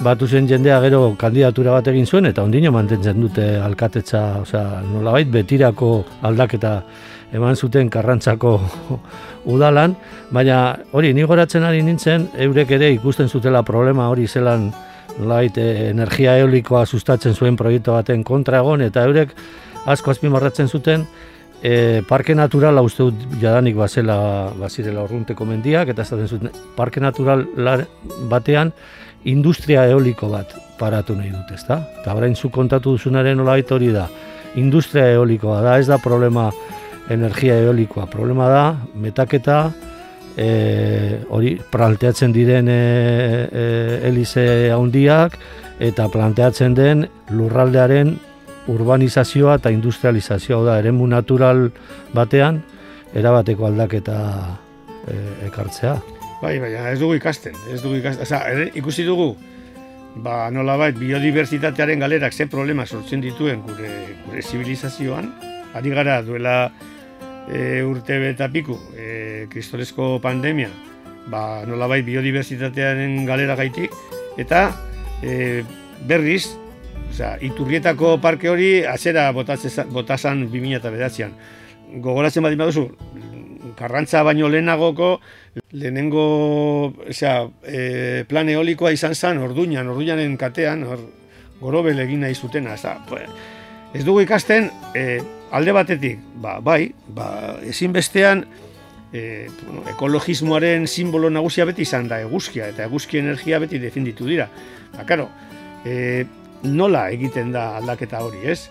batu 0.04 0.28
zen 0.28 0.48
jendea 0.50 0.80
gero 0.84 1.16
kandidatura 1.20 1.78
bat 1.78 1.88
egin 1.88 2.06
zuen, 2.06 2.28
eta 2.28 2.44
ondino 2.44 2.74
mantentzen 2.76 3.22
dute 3.22 3.46
alkatetza, 3.64 4.24
osea, 4.44 4.84
nolabait 4.92 5.30
betirako 5.32 5.94
aldaketa 6.28 6.82
eman 7.34 7.56
zuten 7.56 7.90
karrantzako 7.90 8.58
udalan, 9.56 9.96
baina 10.32 10.78
hori, 10.92 11.14
ni 11.14 11.24
goratzen 11.24 11.64
ari 11.64 11.82
nintzen, 11.86 12.30
eurek 12.48 12.76
ere 12.78 12.92
ikusten 12.98 13.30
zutela 13.30 13.64
problema 13.64 14.10
hori 14.12 14.28
zelan 14.28 14.72
nolabait 15.20 15.58
e, 15.58 15.90
energia 15.92 16.36
eolikoa 16.42 16.86
sustatzen 16.86 17.34
zuen 17.34 17.56
proiektu 17.56 17.96
baten 17.96 18.24
kontra 18.28 18.60
egon, 18.60 18.82
eta 18.82 19.06
eurek 19.08 19.38
asko 19.86 20.12
azpimarratzen 20.12 20.68
zuten, 20.68 21.06
E, 21.64 22.02
parke 22.04 22.36
natural 22.36 22.82
uste 22.84 23.06
dut 23.08 23.38
jadanik 23.40 23.78
bazela 23.80 24.18
bazirela 24.60 25.06
orrunteko 25.06 25.46
mendiak 25.48 25.94
eta 25.94 26.04
esaten 26.04 26.28
zuten 26.28 26.52
parke 26.76 27.00
natural 27.00 27.46
batean 28.28 28.74
industria 29.24 29.86
eoliko 29.88 30.28
bat 30.28 30.52
paratu 30.78 31.16
nahi 31.16 31.32
dut, 31.32 31.54
ezta? 31.56 31.80
Eta 32.02 32.16
orain 32.18 32.36
zu 32.36 32.50
kontatu 32.52 32.98
duzunaren 32.98 33.38
nolabait 33.40 33.72
hori 33.72 33.94
da. 33.96 34.10
Industria 34.60 35.08
eolikoa 35.16 35.62
da, 35.64 35.78
ez 35.80 35.88
da 35.88 35.98
problema 35.98 36.50
energia 37.10 37.56
eolikoa, 37.64 38.06
problema 38.12 38.50
da 38.52 38.66
metaketa 39.00 39.72
e, 40.36 41.20
hori 41.30 41.56
planteatzen 41.72 42.34
diren 42.36 42.68
e, 42.68 42.78
e, 43.48 43.66
elize 44.10 44.46
handiak 44.76 45.40
eta 45.84 46.08
planteatzen 46.12 46.76
den 46.78 47.08
lurraldearen 47.32 48.18
urbanizazioa 48.72 49.58
eta 49.60 49.72
industrializazioa 49.74 50.64
da 50.66 50.78
eremu 50.80 51.08
natural 51.08 51.70
batean 52.14 52.62
erabateko 53.14 53.68
aldaketa 53.68 54.18
e, 55.08 55.18
ekartzea. 55.48 55.98
Bai, 56.42 56.58
bai, 56.60 56.74
ez 56.92 57.00
dugu 57.00 57.16
ikasten, 57.16 57.56
ez 57.72 57.82
dugu 57.82 58.02
ikasten, 58.02 58.26
Osa, 58.26 58.42
ikusi 58.76 59.06
dugu, 59.08 59.30
ba, 60.16 60.50
nolabait, 60.52 60.98
biodibertsitatearen 61.00 62.04
galerak 62.04 62.34
ze 62.34 62.48
problema 62.52 62.86
sortzen 62.86 63.22
dituen 63.24 63.62
gure, 63.68 63.92
gure 64.26 64.42
zibilizazioan, 64.42 65.30
ari 65.74 65.94
gara 65.96 66.22
duela 66.22 66.72
e, 67.48 67.84
urte 67.84 68.20
beta 68.20 68.50
piku, 68.52 68.76
e, 68.98 69.48
kristoresko 69.54 70.18
pandemia, 70.24 70.72
ba, 71.32 71.64
nolabait, 71.70 72.04
biodibertsitatearen 72.06 73.24
galera 73.30 73.56
gaitik, 73.56 73.96
eta 74.38 74.66
e, 75.24 75.64
berriz, 76.08 76.58
Osea, 77.14 77.36
iturrietako 77.46 78.16
parke 78.18 78.50
hori 78.50 78.70
azera 78.90 79.28
botazan 79.36 80.48
2000 80.50 80.80
eta 80.80 80.90
bedatzean. 80.90 81.36
Gogoratzen 82.02 82.42
badin 82.42 82.58
baduzu, 82.58 82.88
karrantza 83.78 84.24
baino 84.26 84.50
lehenagoko, 84.50 85.20
lehenengo 85.78 86.24
osea, 87.06 87.36
e, 87.70 88.26
plan 88.30 88.50
eolikoa 88.50 88.96
izan 88.98 89.14
zen 89.14 89.44
orduñan, 89.46 89.94
orduñanen 89.94 90.40
katean, 90.42 90.84
or, 90.90 91.06
gorobel 91.62 92.02
egin 92.02 92.26
nahi 92.26 92.36
zutena. 92.36 92.76
Pues, 93.08 93.30
Ez 93.94 94.02
dugu 94.04 94.24
ikasten, 94.26 94.72
e, 94.98 95.22
alde 95.52 95.72
batetik, 95.72 96.18
ba, 96.42 96.58
bai, 96.60 96.96
ba, 97.14 97.60
ezinbestean, 97.62 98.48
e, 99.14 99.50
bueno, 99.68 99.84
ekologismoaren 99.92 100.88
simbolo 100.88 101.30
nagusia 101.30 101.66
beti 101.70 101.86
izan 101.86 102.08
da 102.10 102.18
eguzkia, 102.26 102.72
eta 102.74 102.88
eguzki 102.90 103.20
energia 103.22 103.60
beti 103.62 103.78
defenditu 103.78 104.26
dira. 104.26 104.50
Ba, 104.96 105.06
karo, 105.06 105.30
e, 105.86 106.26
nola 106.64 107.08
egiten 107.12 107.52
da 107.54 107.78
aldaketa 107.78 108.24
hori, 108.24 108.44
ez? 108.50 108.70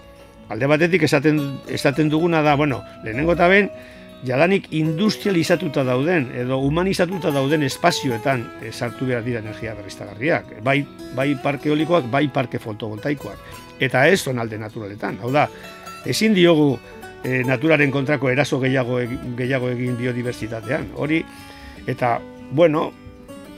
Alde 0.53 0.69
batetik 0.69 1.05
esaten, 1.07 1.41
esaten 1.69 2.11
duguna 2.13 2.43
da, 2.43 2.55
bueno, 2.57 2.83
lehenengo 3.05 3.37
eta 3.37 3.49
ben, 3.49 3.71
jadanik 4.27 4.69
industrializatuta 4.77 5.83
dauden 5.87 6.29
edo 6.39 6.59
humanizatuta 6.63 7.33
dauden 7.35 7.65
espazioetan 7.67 8.45
sartu 8.71 9.09
behar 9.09 9.25
dira 9.27 9.43
energia 9.43 9.75
berriztagarriak. 9.75 10.59
Bai, 10.63 10.83
bai 11.17 11.33
parke 11.43 11.73
olikoak, 11.73 12.09
bai 12.11 12.29
parke 12.33 12.61
fotovoltaikoak. 12.63 13.39
Eta 13.83 14.07
ez 14.07 14.21
zonalde 14.23 14.59
naturaletan. 14.59 15.19
Hau 15.23 15.33
da, 15.35 15.49
ezin 16.07 16.37
diogu 16.39 16.77
e, 17.25 17.43
naturaren 17.47 17.91
kontrako 17.91 18.31
eraso 18.31 18.61
gehiago, 18.63 19.01
gehiago 19.39 19.73
egin 19.75 19.99
biodiversitatean. 19.99 20.93
Hori, 20.95 21.25
eta, 21.91 22.19
bueno, 22.53 22.91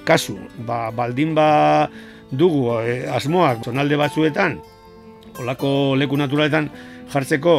kasu, 0.05 0.39
ba, 0.65 0.89
baldin 0.95 1.35
ba 1.37 1.91
dugu 2.39 2.69
e, 2.81 3.05
asmoak 3.11 3.65
zonalde 3.65 3.97
batzuetan, 4.01 4.59
olako 5.41 5.95
leku 5.99 6.17
naturaletan 6.17 6.71
jartzeko, 7.13 7.57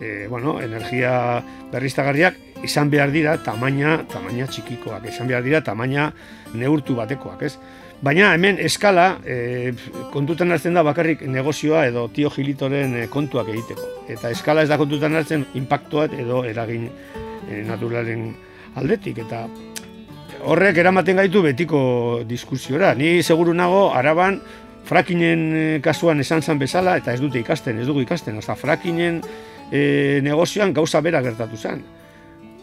e, 0.00 0.26
bueno, 0.28 0.58
energia 0.62 1.42
berriztagarriak 1.72 2.38
izan 2.64 2.90
behar 2.90 3.12
dira 3.14 3.36
tamaina, 3.42 4.02
tamaina 4.10 4.46
txikikoak, 4.50 5.06
izan 5.10 5.28
behar 5.30 5.44
dira 5.46 5.60
tamaina 5.64 6.12
neurtu 6.54 6.96
batekoak, 6.98 7.42
ez? 7.46 7.56
Baina 7.98 8.30
hemen 8.30 8.60
eskala 8.62 9.16
e, 9.26 9.72
kontutan 10.12 10.54
hartzen 10.54 10.76
da 10.78 10.84
bakarrik 10.86 11.24
negozioa 11.26 11.82
edo 11.88 12.04
tio 12.14 12.30
gilitoren 12.30 12.94
kontuak 13.10 13.48
egiteko. 13.50 13.88
Eta 14.14 14.30
eskala 14.30 14.62
ez 14.62 14.70
da 14.70 14.78
kontutan 14.78 15.18
hartzen 15.18 15.42
impactoat 15.58 16.14
edo 16.14 16.44
eragin 16.46 16.86
e, 16.86 17.64
naturalen 17.66 18.28
aldetik. 18.78 19.18
Eta 19.26 19.48
horrek 20.44 20.78
eramaten 20.78 21.18
gaitu 21.18 21.42
betiko 21.42 21.80
diskusiora. 22.28 22.94
Ni 22.94 23.22
seguru 23.22 23.54
nago 23.54 23.88
araban 23.94 24.40
frakinen 24.88 25.44
e, 25.52 25.64
kasuan 25.84 26.20
esan 26.20 26.42
zan 26.42 26.58
bezala 26.58 26.96
eta 27.00 27.12
ez 27.12 27.20
dute 27.20 27.40
ikasten, 27.40 27.78
ez 27.80 27.86
dugu 27.86 28.02
ikasten. 28.04 28.38
Oza, 28.38 28.56
frakinen 28.56 29.20
e, 29.70 30.20
negozioan 30.24 30.72
gauza 30.76 31.02
bera 31.04 31.22
gertatu 31.22 31.56
zen. 31.56 31.84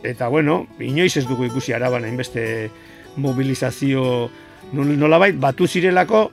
Eta 0.06 0.28
bueno, 0.30 0.66
inoiz 0.80 1.16
ez 1.18 1.26
dugu 1.28 1.48
ikusi 1.50 1.74
araban 1.74 2.06
hainbeste 2.06 2.70
mobilizazio 3.18 4.30
nolabait 4.74 5.38
batu 5.40 5.68
zirelako 5.68 6.30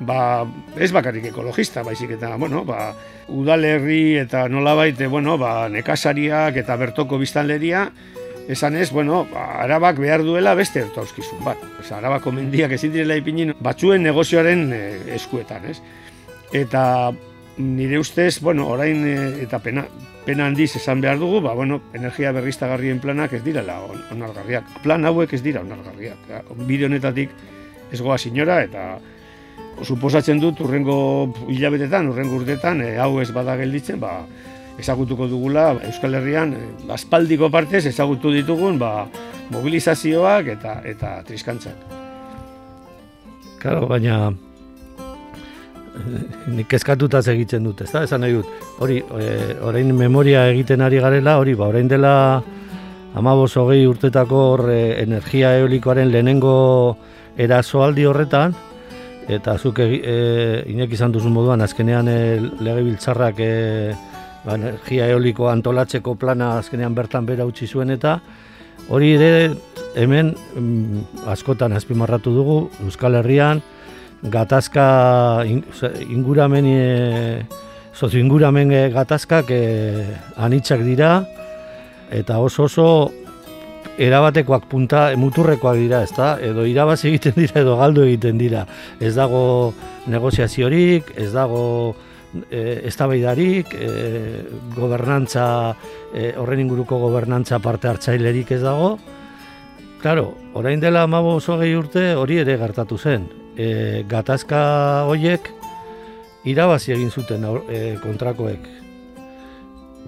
ba, 0.00 0.46
ez 0.80 0.90
bakarrik 0.92 1.28
ekologista, 1.30 1.84
baizik 1.86 2.16
eta, 2.16 2.34
bueno, 2.40 2.64
ba, 2.66 2.94
udalerri 3.28 4.16
eta 4.18 4.48
nolabait, 4.48 4.98
e, 5.00 5.06
bueno, 5.06 5.38
ba, 5.38 5.68
nekasariak 5.72 6.56
eta 6.60 6.76
bertoko 6.80 7.18
biztanleria, 7.20 7.88
esan 8.48 8.76
ez, 8.76 8.90
bueno, 8.92 9.26
ba, 9.32 9.62
arabak 9.62 9.98
behar 9.98 10.22
duela 10.22 10.54
beste 10.54 10.82
ertauzkizun 10.84 11.44
bat. 11.44 11.60
Eza, 11.80 11.98
arabako 11.98 12.32
mendiak 12.32 12.74
ezin 12.76 12.92
direla 12.92 13.16
ipinin 13.16 13.54
batzuen 13.64 14.04
negozioaren 14.04 14.66
e, 14.72 14.82
eskuetan, 15.16 15.64
ez? 15.70 15.78
Eta 16.54 17.12
nire 17.56 17.98
ustez, 17.98 18.40
bueno, 18.40 18.68
orain 18.68 19.04
e, 19.06 19.16
eta 19.46 19.60
pena, 19.64 19.86
pena 20.26 20.46
handiz 20.46 20.74
esan 20.76 21.00
behar 21.00 21.18
dugu, 21.22 21.40
ba, 21.44 21.54
bueno, 21.54 21.80
energia 21.94 22.32
berriztagarrien 22.36 23.00
planak 23.00 23.32
ez 23.32 23.42
direla 23.44 23.80
onargarriak. 24.12 24.80
Plan 24.84 25.04
hauek 25.04 25.32
ez 25.32 25.42
dira 25.42 25.64
onargarriak. 25.64 26.30
Bide 26.68 26.88
honetatik 26.90 27.32
ez 27.92 28.00
goa 28.00 28.18
sinora 28.18 28.62
eta 28.64 28.94
suposatzen 29.82 30.38
dut 30.40 30.60
urrengo 30.62 30.96
hilabetetan, 31.50 32.10
urrengo 32.12 32.36
urtetan, 32.42 32.82
e, 32.84 32.96
hau 33.00 33.18
ez 33.22 33.30
bada 33.34 33.56
gelditzen, 33.58 34.00
ba, 34.02 34.20
ezagutuko 34.78 35.28
dugula 35.30 35.70
Euskal 35.88 36.14
Herrian, 36.18 36.54
e, 36.54 36.70
aspaldiko 36.94 37.50
partez 37.50 37.84
ezagutu 37.90 38.32
ditugun 38.34 38.78
ba, 38.78 39.06
mobilizazioak 39.54 40.50
eta 40.56 40.80
eta 40.88 41.14
triskantzak. 41.26 41.94
Claro, 43.62 43.86
baina 43.88 44.32
nik 46.50 46.72
eskatuta 46.74 47.20
egitzen 47.32 47.64
dut, 47.64 47.84
ezta? 47.86 48.02
Esan 48.04 48.24
nahi 48.24 48.34
dut. 48.34 48.50
Hori, 48.82 48.98
e, 49.00 49.30
orain 49.62 49.94
memoria 49.96 50.48
egiten 50.50 50.82
ari 50.82 50.98
garela, 51.00 51.38
hori 51.38 51.54
ba, 51.54 51.70
orain 51.70 51.88
dela 51.88 52.14
15 53.14 53.60
hogei 53.62 53.86
urtetako 53.86 54.38
hor 54.50 54.68
e, 54.74 55.02
energia 55.02 55.54
eolikoaren 55.60 56.10
lehenengo 56.10 56.96
erasoaldi 57.38 58.06
horretan 58.10 58.54
eta 59.30 59.56
zuk 59.56 59.78
e, 59.80 60.64
inek 60.70 60.92
izan 60.92 61.14
duzu 61.14 61.30
moduan 61.32 61.62
azkenean 61.64 62.10
e, 62.10 62.18
legebiltzarrak 62.60 63.40
e, 63.40 63.52
ba, 64.44 64.54
energia 64.54 65.08
eoliko 65.10 65.48
antolatzeko 65.50 66.14
plana 66.20 66.58
azkenean 66.58 66.94
bertan 66.94 67.26
bera 67.26 67.46
utzi 67.48 67.66
zuen 67.66 67.90
eta 67.90 68.18
hori 68.88 69.14
ere 69.16 69.50
hemen 69.96 70.34
mm, 70.34 71.26
askotan 71.32 71.72
azpimarratu 71.72 72.34
dugu 72.34 72.58
Euskal 72.84 73.20
Herrian 73.20 73.62
gatazka 74.22 75.44
inguramen 76.08 76.66
e, 76.66 77.42
sozio 77.92 78.20
inguramen 78.20 78.72
e, 78.72 78.88
gatazkak 78.92 79.50
e, 79.50 79.60
anitzak 80.36 80.84
dira 80.84 81.18
eta 82.10 82.38
oso 82.40 82.64
oso 82.64 82.88
erabatekoak 83.98 84.64
punta 84.66 85.06
muturrekoak 85.16 85.76
dira, 85.78 86.02
ezta? 86.02 86.34
Edo 86.42 86.64
irabazi 86.66 87.12
egiten 87.12 87.36
dira 87.36 87.60
edo 87.62 87.76
galdu 87.78 88.02
egiten 88.08 88.40
dira. 88.40 88.64
Ez 89.00 89.14
dago 89.14 89.72
negoziaziorik, 90.10 91.12
ez 91.16 91.30
dago 91.32 91.94
e, 92.50 92.82
eztabaidarik, 92.88 93.74
e, 93.74 93.90
gobernantza 94.76 95.46
e, 96.14 96.32
horren 96.36 96.64
inguruko 96.64 96.98
gobernantza 96.98 97.58
parte 97.58 97.88
hartzailerik 97.88 98.50
ez 98.56 98.62
dago. 98.62 98.98
Claro, 100.02 100.34
orain 100.52 100.80
dela 100.80 101.06
15 101.08 101.76
urte 101.78 102.12
hori 102.14 102.38
ere 102.42 102.58
gertatu 102.60 102.98
zen 102.98 103.28
e, 103.56 104.04
gatazka 104.08 105.04
hoiek 105.08 105.50
irabazi 106.44 106.92
egin 106.92 107.10
zuten 107.10 107.46
e, 107.68 107.96
kontrakoek. 108.02 108.68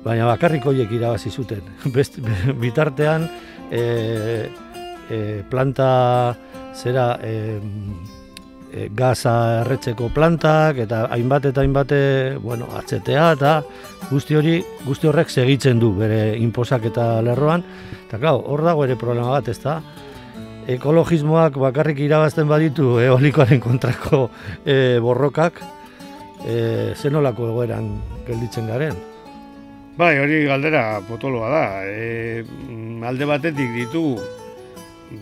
Baina 0.05 0.27
bakarrik 0.29 0.67
hoiek 0.67 0.93
irabazi 0.93 1.31
zuten. 1.31 1.65
Best, 1.95 2.21
bitartean 2.61 3.29
e, 3.71 4.51
e, 5.11 5.19
planta 5.51 6.37
zera 6.77 7.15
e, 7.25 7.59
gaza 8.97 9.63
erretzeko 9.63 10.11
plantak 10.15 10.79
eta 10.85 11.07
hainbat 11.15 11.51
eta 11.51 11.63
hainbate 11.65 12.01
bueno, 12.43 12.69
atzetea 12.77 13.31
eta 13.37 13.53
guzti 14.11 14.37
hori 14.37 14.57
guzti 14.85 15.09
horrek 15.11 15.31
segitzen 15.31 15.81
du 15.83 15.93
bere 15.97 16.37
inposak 16.39 16.91
eta 16.93 17.23
lerroan. 17.23 17.65
Eta 18.07 18.33
hor 18.33 18.63
dago 18.63 18.85
ere 18.85 18.97
problema 18.97 19.33
bat, 19.39 19.49
ez 19.49 19.61
da? 19.63 19.81
ekologismoak 20.67 21.59
bakarrik 21.63 22.01
irabazten 22.03 22.49
baditu 22.51 22.97
eolikoaren 23.03 23.61
kontrako 23.63 24.27
e, 24.67 24.99
borrokak, 25.03 25.61
e, 26.43 26.57
zenolako 26.99 27.53
egoeran 27.53 27.93
gelditzen 28.27 28.67
garen? 28.71 28.97
Bai, 29.97 30.17
hori 30.21 30.43
galdera 30.45 31.01
potoloa 31.07 31.51
da. 31.53 31.67
E, 31.87 32.43
alde 33.07 33.29
batetik 33.31 33.71
ditu 33.77 34.05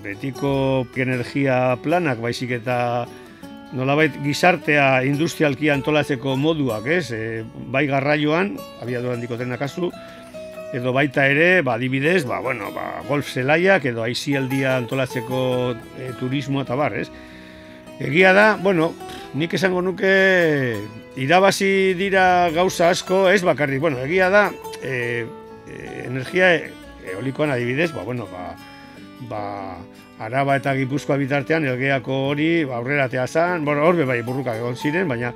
betiko 0.02 0.86
energia 0.96 1.76
planak, 1.82 2.18
baizik 2.24 2.56
eta 2.56 2.78
nolabait 3.74 4.14
gizartea 4.22 5.02
industrialki 5.06 5.70
antolatzeko 5.74 6.36
moduak, 6.38 6.86
ez? 6.86 7.10
E, 7.12 7.42
bai 7.74 7.86
garraioan, 7.90 8.54
abiaduran 8.82 9.22
dikotena 9.22 9.58
kasu, 9.60 9.90
edo 10.74 10.92
baita 10.94 11.26
ere, 11.30 11.62
ba, 11.66 11.76
dibidez, 11.78 12.24
ba, 12.26 12.40
bueno, 12.42 12.70
ba, 12.74 13.02
golf 13.08 13.30
zelaiak 13.30 13.86
edo 13.90 14.02
aizialdia 14.06 14.76
antolatzeko 14.80 15.40
e, 15.98 16.10
turismoa 16.18 16.66
eta 16.66 16.78
bar, 16.78 16.96
ez? 16.98 17.08
Egia 18.02 18.32
da, 18.34 18.46
bueno, 18.62 18.92
nik 19.38 19.54
esango 19.54 19.82
nuke 19.82 20.14
irabazi 21.20 21.94
dira 21.98 22.50
gauza 22.54 22.90
asko, 22.90 23.28
ez 23.30 23.42
bakarrik, 23.46 23.82
bueno, 23.82 24.02
egia 24.02 24.30
da, 24.34 24.48
e, 24.82 25.26
energia 26.04 26.50
eolikoan 27.14 27.54
adibidez, 27.54 27.92
ba, 27.94 28.02
bueno, 28.02 28.26
ba, 28.30 28.54
ba, 29.30 29.44
araba 30.18 30.56
eta 30.56 30.74
gipuzkoa 30.78 31.16
bitartean, 31.18 31.66
elgeako 31.66 32.20
hori, 32.30 32.64
ba, 32.64 32.78
aurrera 32.78 33.26
zan, 33.26 33.64
bueno, 33.64 33.82
horbe 33.84 34.04
bai 34.04 34.22
burrukak 34.22 34.56
egon 34.56 34.76
ziren, 34.76 35.08
baina 35.08 35.34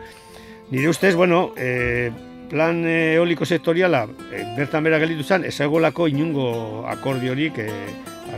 nire 0.70 0.88
ustez, 0.88 1.14
bueno, 1.14 1.52
e, 1.56 2.10
plan 2.48 2.84
eoliko 2.86 3.44
sektoriala 3.44 4.06
e, 4.32 4.44
bertan 4.56 4.84
bera 4.84 4.98
gelditu 4.98 5.24
zen, 5.24 5.44
ez 5.44 5.60
egolako 5.60 6.08
inungo 6.08 6.86
akordiorik, 6.88 7.58
e, 7.58 7.70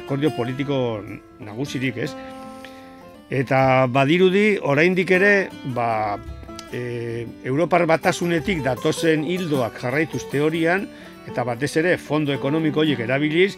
akordio 0.03 0.31
politiko 0.37 1.03
nagusirik, 1.41 1.97
ez? 1.99 2.15
Eta 3.31 3.87
badirudi, 3.87 4.59
oraindik 4.63 5.11
ere, 5.11 5.51
ba, 5.75 6.19
e, 6.73 7.27
Europar 7.45 7.87
batasunetik 7.87 8.65
datozen 8.65 9.25
hildoak 9.25 9.79
jarraituz 9.83 10.25
teorian, 10.33 10.89
eta 11.29 11.45
batez 11.45 11.77
ere, 11.77 11.99
fondo 11.99 12.33
ekonomiko 12.33 12.83
horiek 12.83 13.05
erabiliz, 13.05 13.57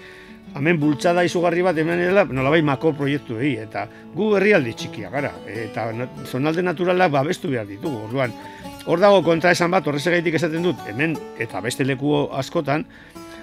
hemen 0.55 0.79
bultzada 0.81 1.25
izugarri 1.25 1.63
bat 1.65 1.79
hemen 1.79 2.01
dela, 2.03 2.25
nolabai 2.25 2.63
mako 2.63 2.93
proiektu 2.99 3.39
egi, 3.41 3.55
eta 3.65 3.87
gu 4.15 4.35
herrialde 4.37 4.75
txikia 4.77 5.11
gara, 5.11 5.33
eta 5.49 5.89
zonalde 6.27 6.63
naturalak 6.63 7.13
babestu 7.13 7.51
behar 7.53 7.67
ditugu, 7.67 8.05
orduan, 8.09 8.35
hor 8.87 9.01
dago 9.01 9.23
kontra 9.25 9.53
esan 9.57 9.73
bat, 9.73 9.87
horrezagaitik 9.87 10.37
esaten 10.37 10.65
dut, 10.67 10.81
hemen 10.91 11.17
eta 11.41 11.63
beste 11.65 11.87
leku 11.89 12.27
askotan, 12.37 12.85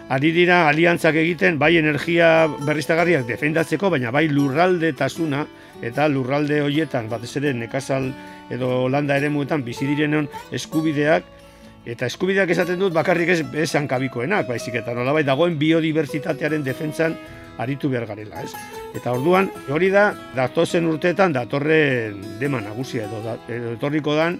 ari 0.10 0.32
dira 0.34 0.64
aliantzak 0.68 1.18
egiten 1.22 1.60
bai 1.62 1.76
energia 1.78 2.48
berriztagarriak 2.66 3.28
defendatzeko, 3.30 3.92
baina 3.94 4.12
bai 4.12 4.26
lurralde 4.30 4.92
tasuna 4.98 5.46
eta 5.86 6.08
lurralde 6.10 6.62
hoietan 6.66 7.10
batez 7.10 7.36
ere 7.38 7.54
nekazal 7.54 8.10
edo 8.52 8.90
landa 8.90 9.18
ere 9.22 9.30
muetan 9.30 9.64
bizi 9.64 9.88
direnon 9.88 10.28
eskubideak 10.52 11.24
eta 11.86 12.08
eskubideak 12.10 12.50
esaten 12.52 12.80
dut 12.80 12.94
bakarrik 12.94 13.30
ez 13.34 13.42
esan 13.63 13.88
kabikoenak, 13.88 14.48
baizik 14.48 14.76
eta 14.82 14.94
nolabait 14.94 15.28
dagoen 15.28 15.58
biodibertsitatearen 15.60 16.63
defentsan 16.63 17.15
aritu 17.60 17.89
behar 17.92 18.08
garela, 18.08 18.44
ez? 18.44 18.54
Eta 18.96 19.12
orduan, 19.13 19.50
hori 19.70 19.92
da, 19.94 20.10
datozen 20.36 20.88
urteetan 20.89 21.36
datorren 21.36 22.39
dema 22.39 22.62
nagusia 22.63 23.06
edo, 23.06 23.20
da, 23.26 23.36
edo 23.52 23.76
etorriko 23.76 24.15
dan 24.18 24.39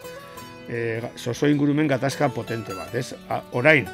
e, 0.70 1.02
soso 1.16 1.50
ingurumen 1.52 1.88
gatazka 1.88 2.32
potente 2.34 2.74
bat, 2.74 2.96
ez? 2.96 3.12
A, 3.30 3.42
orain, 3.60 3.88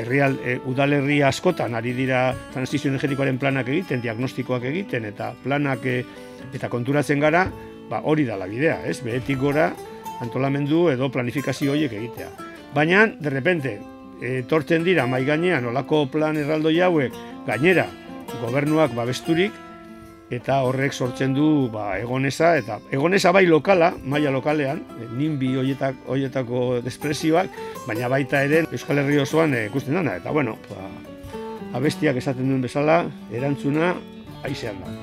herrial 0.00 0.38
e, 0.44 0.56
udalerri 0.70 1.20
askotan 1.26 1.76
ari 1.76 1.92
dira 1.94 2.30
transizio 2.54 2.90
energetikoaren 2.90 3.38
planak 3.38 3.68
egiten, 3.68 4.02
diagnostikoak 4.02 4.64
egiten 4.72 5.08
eta 5.10 5.32
planak 5.44 5.84
e, 5.86 6.00
eta 6.54 6.72
konturatzen 6.72 7.20
gara, 7.20 7.46
ba 7.90 8.00
hori 8.06 8.24
da 8.24 8.38
la 8.40 8.48
bidea, 8.48 8.80
ez? 8.88 9.00
Behetik 9.04 9.38
gora 9.38 9.72
antolamendu 10.24 10.88
edo 10.92 11.10
planifikazio 11.12 11.74
horiek 11.74 11.98
egitea. 12.00 12.49
Baina, 12.74 13.06
de 13.06 13.30
repente, 13.30 13.80
etortzen 14.20 14.84
dira 14.84 15.06
mai 15.06 15.24
gainean 15.24 15.64
olako 15.66 16.04
plan 16.12 16.36
erraldoi 16.36 16.78
hauek 16.84 17.16
gainera 17.46 17.86
gobernuak 18.42 18.94
babesturik 18.94 19.56
eta 20.30 20.60
horrek 20.62 20.94
sortzen 20.94 21.34
du 21.34 21.68
ba, 21.72 21.98
egonesa 21.98 22.52
eta 22.60 22.78
egonesa 22.94 23.32
bai 23.34 23.46
lokala, 23.48 23.90
maila 24.04 24.30
lokalean, 24.30 24.84
e, 25.00 25.08
ninbi 25.18 25.56
hoietak, 25.58 26.04
hoietako 26.06 26.78
despresioak, 26.84 27.50
baina 27.88 28.08
baita 28.08 28.44
ere 28.46 28.62
Euskal 28.70 29.02
Herri 29.02 29.18
osoan 29.18 29.56
eh, 29.58 29.66
ikusten 29.66 29.98
dana. 29.98 30.14
Eta 30.22 30.30
bueno, 30.30 30.56
ba, 30.70 30.86
abestiak 31.80 32.20
esaten 32.22 32.46
duen 32.46 32.62
bezala, 32.62 33.02
erantzuna 33.34 33.96
aizean 34.46 34.78
da. 34.84 34.94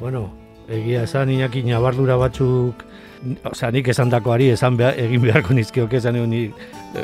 Bueno, 0.00 0.26
egia 0.68 1.06
esan 1.08 1.32
inaki 1.32 1.64
nabardura 1.64 2.20
batzuk 2.20 2.84
Osea, 3.20 3.68
nik 3.68 3.88
esan 3.92 4.08
dakoari, 4.08 4.46
esan 4.54 4.78
behar, 4.80 4.94
egin 4.96 5.20
beharko 5.20 5.52
nizkiok 5.52 5.92
esan 5.98 6.16
egun 6.16 6.32
eh, 6.38 6.52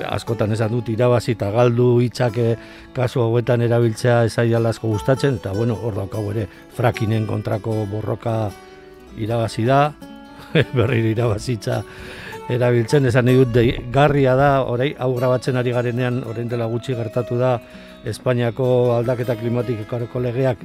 askotan 0.08 0.54
esan 0.54 0.70
dut 0.72 0.88
irabazi 0.88 1.34
eta 1.34 1.50
galdu 1.52 1.88
hitzak 2.00 2.38
eh, 2.40 2.54
kasu 2.96 3.20
hauetan 3.20 3.60
erabiltzea 3.66 4.22
esai 4.24 4.48
asko 4.54 4.88
gustatzen, 4.88 5.36
eta 5.36 5.52
bueno, 5.52 5.76
hor 5.76 5.94
daukagu 6.00 6.30
ere, 6.32 6.46
frakinen 6.72 7.26
kontrako 7.26 7.84
borroka 7.90 8.50
irabazi 9.18 9.66
da, 9.68 9.92
berri 10.78 11.02
irabazitza 11.10 11.82
erabiltzen, 12.48 13.06
esan 13.12 13.28
nahi 13.28 13.36
dut, 13.44 13.60
garria 13.92 14.34
da, 14.36 14.62
orai, 14.64 14.94
hau 14.98 15.12
grabatzen 15.18 15.56
ari 15.56 15.76
garenean, 15.76 16.22
orain 16.24 16.48
dela 16.48 16.64
gutxi 16.64 16.96
gertatu 16.96 17.36
da, 17.36 17.58
Espainiako 18.06 18.94
aldaketa 18.94 19.34
klimatikako 19.34 20.20
legeak 20.22 20.60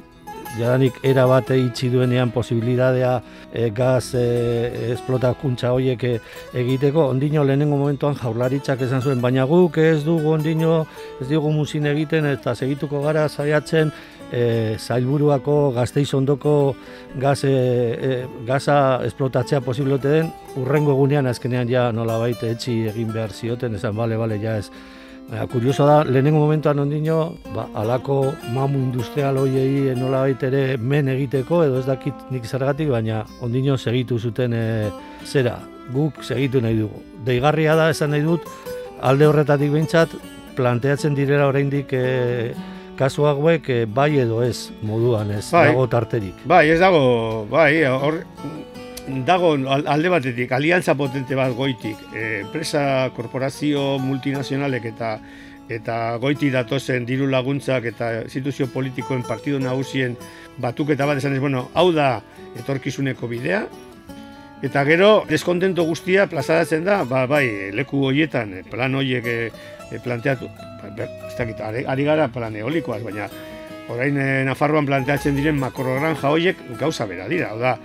jadanik 0.58 0.98
era 1.02 1.26
bat 1.26 1.50
itxi 1.54 1.90
duenean 1.92 2.30
posibilidadea 2.30 3.12
e, 3.52 3.70
gaz 3.70 4.14
e, 4.14 4.24
esplotakuntza 4.92 5.72
horiek 5.72 6.04
e, 6.04 6.14
egiteko, 6.62 7.08
ondino 7.14 7.44
lehenengo 7.44 7.76
momentuan 7.80 8.16
jaurlaritzak 8.20 8.82
esan 8.86 9.02
zuen, 9.02 9.20
baina 9.20 9.44
guk 9.48 9.78
ez 9.82 10.02
dugu 10.04 10.32
ondino, 10.34 10.82
ez 11.20 11.28
dugu 11.30 11.52
musin 11.52 11.86
egiten 11.90 12.28
eta 12.32 12.54
segituko 12.54 13.02
gara 13.04 13.28
zaiatzen 13.28 13.92
e, 14.32 14.76
zailburuako 14.78 15.72
gazteiz 15.76 16.08
ondoko 16.14 16.74
gaz, 17.20 17.42
e, 17.44 18.24
gaza 18.48 18.78
esplotatzea 19.06 19.60
posiblote 19.64 20.16
den, 20.16 20.32
urrengo 20.60 20.96
egunean 20.96 21.28
azkenean 21.30 21.68
ja 21.70 21.90
nola 21.92 22.18
baita 22.22 22.48
etxi 22.52 22.82
egin 22.92 23.12
behar 23.12 23.32
zioten, 23.32 23.76
esan 23.80 23.96
bale, 23.96 24.20
bale, 24.20 24.40
ja 24.42 24.56
ez, 24.60 24.70
Baina, 25.32 25.46
kurioso 25.48 25.86
da, 25.88 26.02
lehenengo 26.04 26.42
momentuan 26.42 26.82
ondino, 26.82 27.38
ba, 27.54 27.62
alako 27.80 28.34
mamu 28.52 28.76
industrial 28.82 29.38
hoiei 29.40 29.94
nola 29.96 30.26
ere 30.28 30.76
men 30.76 31.08
egiteko, 31.08 31.62
edo 31.64 31.78
ez 31.80 31.86
dakit 31.86 32.26
nik 32.28 32.44
zergatik, 32.44 32.90
baina 32.92 33.22
ondino 33.40 33.78
segitu 33.78 34.18
zuten 34.18 34.52
e, 34.52 34.90
zera, 35.24 35.56
guk 35.94 36.20
segitu 36.20 36.60
nahi 36.60 36.76
dugu. 36.82 37.00
Deigarria 37.24 37.74
da, 37.74 37.88
esan 37.88 38.12
nahi 38.12 38.26
dut, 38.26 38.44
alde 39.00 39.24
horretatik 39.30 39.72
behintzat, 39.72 40.12
planteatzen 40.58 41.16
direla 41.16 41.48
oraindik 41.48 41.96
e, 41.96 42.52
kasu 43.00 43.24
hauek 43.24 43.72
e, 43.72 43.78
bai 43.86 44.10
edo 44.20 44.42
ez 44.44 44.68
moduan 44.84 45.32
ez 45.32 45.46
bai, 45.48 45.70
dago 45.70 45.88
tarterik. 45.88 46.44
Bai, 46.44 46.66
ez 46.74 46.80
dago, 46.82 47.46
bai, 47.48 47.86
hor, 47.88 48.20
dago 49.26 49.54
alde 49.66 50.08
batetik, 50.08 50.52
aliantza 50.52 50.94
potente 50.94 51.34
bat 51.34 51.54
goitik, 51.56 51.98
enpresa, 52.14 53.10
korporazio 53.16 53.98
multinazionalek 53.98 54.92
eta 54.92 55.16
eta 55.72 56.18
goiti 56.20 56.50
datozen 56.52 57.06
diru 57.06 57.28
laguntzak 57.30 57.86
eta 57.92 58.10
instituzio 58.26 58.66
politikoen 58.72 59.22
partido 59.24 59.60
nagusien 59.62 60.16
batuk 60.60 60.92
eta 60.92 61.06
bat 61.06 61.18
esan 61.18 61.36
ez, 61.36 61.40
bueno, 61.40 61.68
hau 61.74 61.92
da 61.94 62.20
etorkizuneko 62.58 63.28
bidea, 63.30 63.62
eta 64.62 64.84
gero 64.84 65.24
deskontento 65.30 65.86
guztia 65.88 66.26
plazaratzen 66.30 66.84
da, 66.84 67.02
ba, 67.08 67.24
bai, 67.30 67.72
leku 67.72 68.04
hoietan, 68.10 68.58
plan 68.70 68.94
hoiek 68.94 69.26
e, 69.26 69.38
planteatu, 70.04 70.50
ba, 70.82 71.08
ez 71.30 71.34
dakit, 71.38 71.62
ari 71.62 72.04
gara 72.06 72.28
plan 72.32 72.54
eolikoaz, 72.56 73.00
baina 73.06 73.30
orain 73.92 74.16
Nafarroan 74.46 74.86
planteatzen 74.86 75.36
diren 75.36 75.58
makrogranja 75.60 76.30
hoiek 76.30 76.60
gauza 76.80 77.06
bera 77.10 77.26
dira, 77.28 77.50
hau 77.52 77.58
da, 77.60 77.76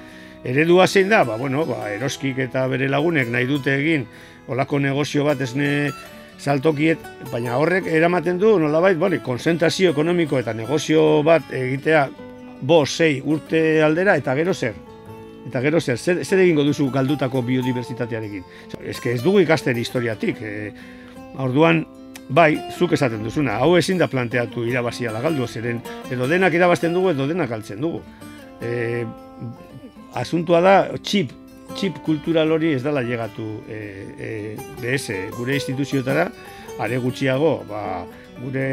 Eredua 0.43 0.87
zein 0.87 1.09
da, 1.09 1.23
ba, 1.23 1.37
bueno, 1.37 1.65
ba, 1.65 1.87
eroskik 1.91 2.37
eta 2.45 2.67
bere 2.67 2.89
lagunek 2.89 3.29
nahi 3.33 3.47
dute 3.49 3.73
egin 3.79 4.05
olako 4.47 4.79
negozio 4.79 5.25
bat 5.27 5.41
esne 5.41 5.91
saltokiet, 6.37 7.01
baina 7.31 7.57
horrek 7.57 7.87
eramaten 7.89 8.37
du 8.39 8.57
nolabait, 8.61 8.97
bali, 8.99 9.19
konzentrazio 9.25 9.91
ekonomiko 9.91 10.39
eta 10.39 10.53
negozio 10.53 11.23
bat 11.25 11.49
egitea 11.51 12.07
bo, 12.61 12.85
sei, 12.85 13.21
urte 13.25 13.81
aldera 13.83 14.15
eta 14.17 14.35
gero 14.37 14.53
zer. 14.53 14.77
Eta 15.47 15.61
gero 15.63 15.79
zer, 15.79 15.97
zer, 15.97 16.23
zer 16.25 16.41
egingo 16.43 16.63
duzu 16.67 16.89
galdutako 16.91 17.41
biodiversitatearekin. 17.47 18.43
Ez 18.81 18.99
ez 19.05 19.21
dugu 19.23 19.39
ikasten 19.39 19.77
historiatik. 19.77 20.41
E, 20.41 20.73
orduan, 21.39 21.85
bai, 22.29 22.57
zuk 22.77 22.93
esaten 22.97 23.23
duzuna, 23.23 23.57
hau 23.63 23.77
ezin 23.77 23.97
da 23.97 24.09
planteatu 24.11 24.65
irabazia 24.67 25.13
galdu, 25.21 25.47
zeren 25.47 25.81
edo 26.11 26.27
denak 26.27 26.53
irabazten 26.53 26.93
dugu, 26.93 27.11
edo 27.11 27.27
denak 27.27 27.49
galtzen 27.49 27.81
dugu. 27.81 28.01
E, 28.61 29.05
asuntua 30.15 30.61
da, 30.61 30.75
txip, 31.03 31.33
txip 31.75 31.99
kultural 32.05 32.51
hori 32.51 32.73
ez 32.77 32.83
dela 32.83 33.03
llegatu 33.03 33.47
e, 33.67 33.79
e, 34.17 34.31
BS, 34.81 35.33
gure 35.35 35.57
instituziotara, 35.57 36.29
are 36.79 36.97
gutxiago, 37.01 37.63
ba, 37.67 38.05
gure 38.41 38.67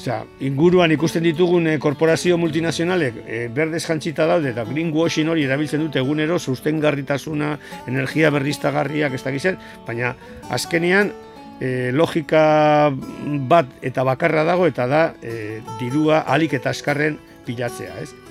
Osea, 0.00 0.22
inguruan 0.40 0.94
ikusten 0.94 1.26
ditugun 1.26 1.66
e, 1.68 1.74
korporazio 1.82 2.38
multinazionalek 2.40 3.18
e, 3.20 3.40
berdez 3.52 3.82
jantzita 3.84 4.24
daude 4.30 4.54
eta 4.54 4.64
greenwashing 4.64 5.28
hori 5.28 5.44
erabiltzen 5.44 5.82
dute 5.84 6.00
egunero 6.00 6.38
sustengarritasuna, 6.40 7.50
energia 7.90 8.30
berriztagarriak 8.32 9.18
ez 9.18 9.20
dakizen, 9.26 9.58
baina 9.84 10.14
azkenean 10.56 11.12
e, 11.60 11.92
logika 11.92 12.94
bat 13.52 13.76
eta 13.84 14.06
bakarra 14.08 14.46
dago 14.48 14.70
eta 14.70 14.88
da 14.88 15.04
e, 15.20 15.60
dirua 15.82 16.24
alik 16.24 16.56
eta 16.56 16.72
askarren 16.72 17.20
pilatzea, 17.44 18.00
ez? 18.00 18.29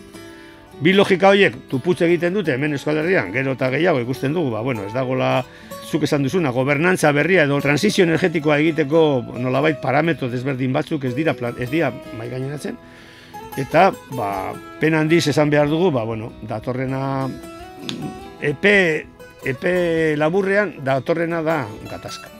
Bi 0.79 0.93
logika 0.95 1.33
horiek 1.33 1.55
tuputze 1.67 2.05
egiten 2.07 2.37
dute 2.37 2.53
hemen 2.55 2.71
Euskal 2.77 3.01
Herrian, 3.01 3.33
gero 3.35 3.57
eta 3.57 3.67
gehiago 3.73 3.99
ikusten 3.99 4.31
dugu, 4.35 4.53
ba, 4.53 4.61
bueno, 4.63 4.85
ez 4.87 4.93
dagola 4.95 5.43
zuk 5.89 6.05
esan 6.07 6.23
duzuna, 6.23 6.53
gobernantza 6.55 7.11
berria 7.11 7.43
edo 7.43 7.57
transizio 7.59 8.05
energetikoa 8.07 8.59
egiteko 8.63 9.01
nolabait 9.43 9.81
parametro 9.81 10.29
desberdin 10.31 10.71
batzuk 10.71 11.03
ez 11.09 11.13
dira, 11.17 11.33
plan, 11.35 11.57
ez 11.59 11.67
dira 11.71 11.91
mai 12.15 12.29
gainenatzen. 12.31 12.77
Eta, 13.59 13.89
ba, 14.15 14.29
pen 14.79 14.95
handiz 14.95 15.25
esan 15.27 15.51
behar 15.51 15.67
dugu, 15.67 15.91
ba, 15.91 16.05
bueno, 16.07 16.31
datorrena 16.47 17.27
epe, 18.39 18.75
epe 19.43 19.73
laburrean 20.15 20.77
datorrena 20.85 21.41
da 21.43 21.65
gatazka. 21.89 22.31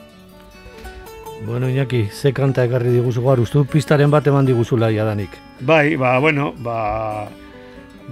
Bueno, 1.44 1.68
Iñaki, 1.68 2.06
ze 2.12 2.32
kanta 2.32 2.64
ekarri 2.68 2.96
diguzu 2.96 3.24
gaur, 3.24 3.44
ustu 3.44 3.66
pistaren 3.68 4.12
bat 4.12 4.28
eman 4.28 4.48
diguzula 4.48 4.92
jadanik. 4.96 5.36
Bai, 5.60 5.98
ba, 6.00 6.18
bueno, 6.20 6.54
ba, 6.64 7.28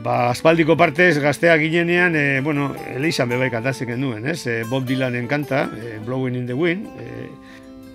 Ba, 0.03 0.29
aspaldiko 0.29 0.75
partez 0.77 1.17
gaztea 1.17 1.57
ginenean, 1.57 2.15
e, 2.15 2.41
bueno, 2.41 2.75
Elizan 2.93 3.29
bebai 3.29 3.49
kantazik 3.49 3.89
duen, 3.97 4.27
ez? 4.29 4.45
E, 4.45 4.63
Bob 4.69 4.86
Dylanen 4.86 5.27
kanta, 5.27 5.69
e, 5.73 5.97
Blowing 6.05 6.36
in 6.36 6.45
the 6.45 6.53
Wind. 6.53 6.86
E, 7.01 7.29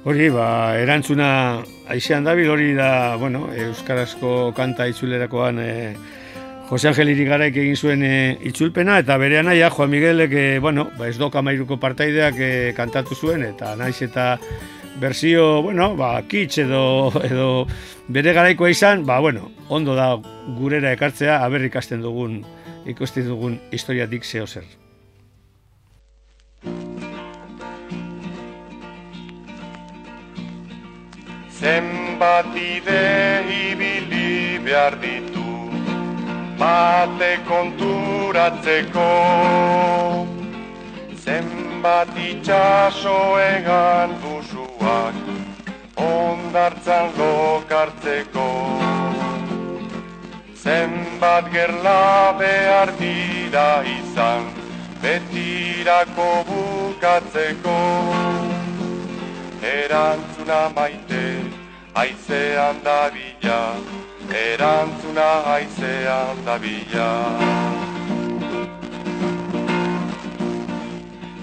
hori, 0.04 0.28
ba, 0.34 0.78
erantzuna 0.80 1.62
aixean 1.86 2.24
dabil, 2.24 2.50
hori 2.50 2.72
da, 2.74 3.16
bueno, 3.16 3.46
Euskarazko 3.54 4.52
kanta 4.56 4.88
itzulerakoan 4.90 5.62
e, 5.62 5.72
Jose 6.72 6.88
Angel 6.88 7.12
Irigaraik 7.12 7.56
egin 7.62 7.76
zuen 7.76 8.02
e, 8.02 8.38
itzulpena, 8.50 8.98
eta 9.04 9.18
bere 9.20 9.38
anaia, 9.38 9.70
Juan 9.70 9.90
Miguelek, 9.92 10.32
e, 10.32 10.58
bueno, 10.58 10.88
ba, 10.98 11.06
ez 11.06 11.18
doka 11.20 11.42
mairuko 11.42 11.78
partaideak 11.78 12.38
e, 12.40 12.52
kantatu 12.74 13.14
zuen, 13.14 13.46
eta 13.46 13.76
naiz 13.76 14.00
eta 14.02 14.40
bersio, 15.00 15.62
bueno, 15.62 15.96
ba, 15.96 16.22
kitsch 16.28 16.58
edo, 16.64 17.12
edo 17.24 17.66
bere 18.08 18.32
garaikoa 18.32 18.70
izan, 18.70 19.06
ba, 19.06 19.18
bueno, 19.20 19.50
ondo 19.68 19.94
da 19.94 20.16
gurera 20.58 20.92
ekartzea, 20.92 21.40
aber 21.44 21.64
ikasten 21.64 22.02
dugun, 22.02 22.42
ikusten 22.86 23.28
dugun 23.28 23.58
historiatik 23.72 24.24
zeo 24.24 24.46
zer. 24.46 24.64
Zenbat 31.62 32.50
ide 32.58 33.02
ibili 33.54 34.58
behar 34.64 34.98
ditu, 35.00 35.46
bate 36.58 37.36
konturatzeko, 37.46 39.08
zenbat 41.22 42.10
itxaso 42.18 43.18
egan 43.38 44.18
du 44.22 44.31
busuak 44.82 45.14
Ondartzan 45.96 47.12
lokartzeko. 47.18 48.48
Zenbat 50.62 51.52
gerla 51.52 52.34
behar 52.38 52.90
dira 52.98 53.82
izan 53.84 54.42
Betirako 55.02 56.30
bukatzeko. 56.48 57.78
Erantzuna 59.62 60.60
maite, 60.74 61.26
aizean 61.94 62.82
da 62.84 63.10
bila 63.14 63.60
Erantzuna 64.30 65.30
aizean 65.54 66.44
da 66.46 66.58
bila 66.58 67.10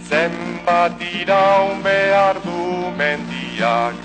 Zenbat 0.10 1.02
iraun 1.22 1.84
behar 1.84 2.42
du 2.44 2.59
mendiak 3.00 3.96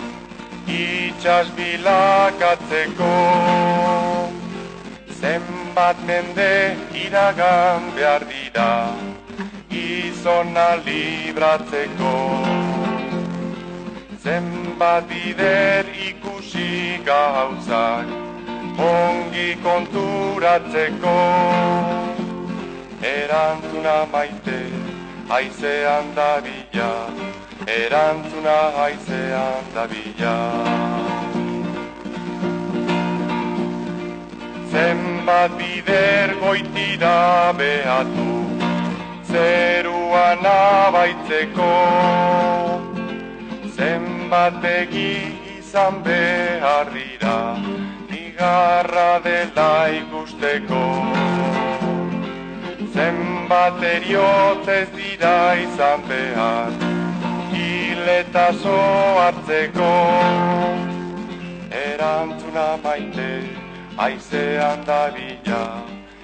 Itxas 0.70 1.48
bilakatzeko. 1.57 3.14
Zenbat 5.20 5.98
mende 6.07 6.78
iragan 7.04 7.90
behar 7.96 8.22
dira 8.30 8.72
Gizona 9.72 10.68
libratzeko. 10.87 12.14
Zenbat 14.24 15.11
bider 15.11 15.85
ikusi 16.09 17.02
gauzak 17.11 18.07
Ongi 18.78 19.50
konturatzeko. 19.66 21.18
Erantzuna 23.14 23.98
maite 24.12 24.84
Aizean 25.30 26.14
da 26.14 26.40
bila 26.44 27.08
Erantzuna 27.66 28.58
aizean 28.84 29.64
da 29.74 29.87
bila 29.87 30.37
Zenbat 34.70 35.56
bider 35.58 36.34
goitira 36.40 37.52
behatu 37.56 38.44
Zeruan 39.32 40.44
abaitzeko. 40.44 41.72
Zenbat 43.76 44.64
egi 44.64 45.14
izan 45.58 46.02
behar 46.04 46.92
dira 46.94 47.38
Igarra 48.12 49.12
dela 49.24 49.72
ikusteko. 50.00 50.84
Zenbat 52.94 53.23
eriotz 53.50 54.68
ez 54.68 54.88
dira 54.96 55.54
izan 55.54 56.00
behar 56.09 56.72
Hiletazo 57.52 58.78
hartzeko 59.18 59.92
Erantzuna 61.70 62.76
maite 62.83 63.30
aizean 63.96 64.85
da 64.85 65.11
bila, 65.14 65.83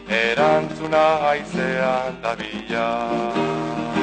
erantzuna 0.09 1.05
aizean 1.31 2.23
da 2.23 2.35
bila. 2.35 4.00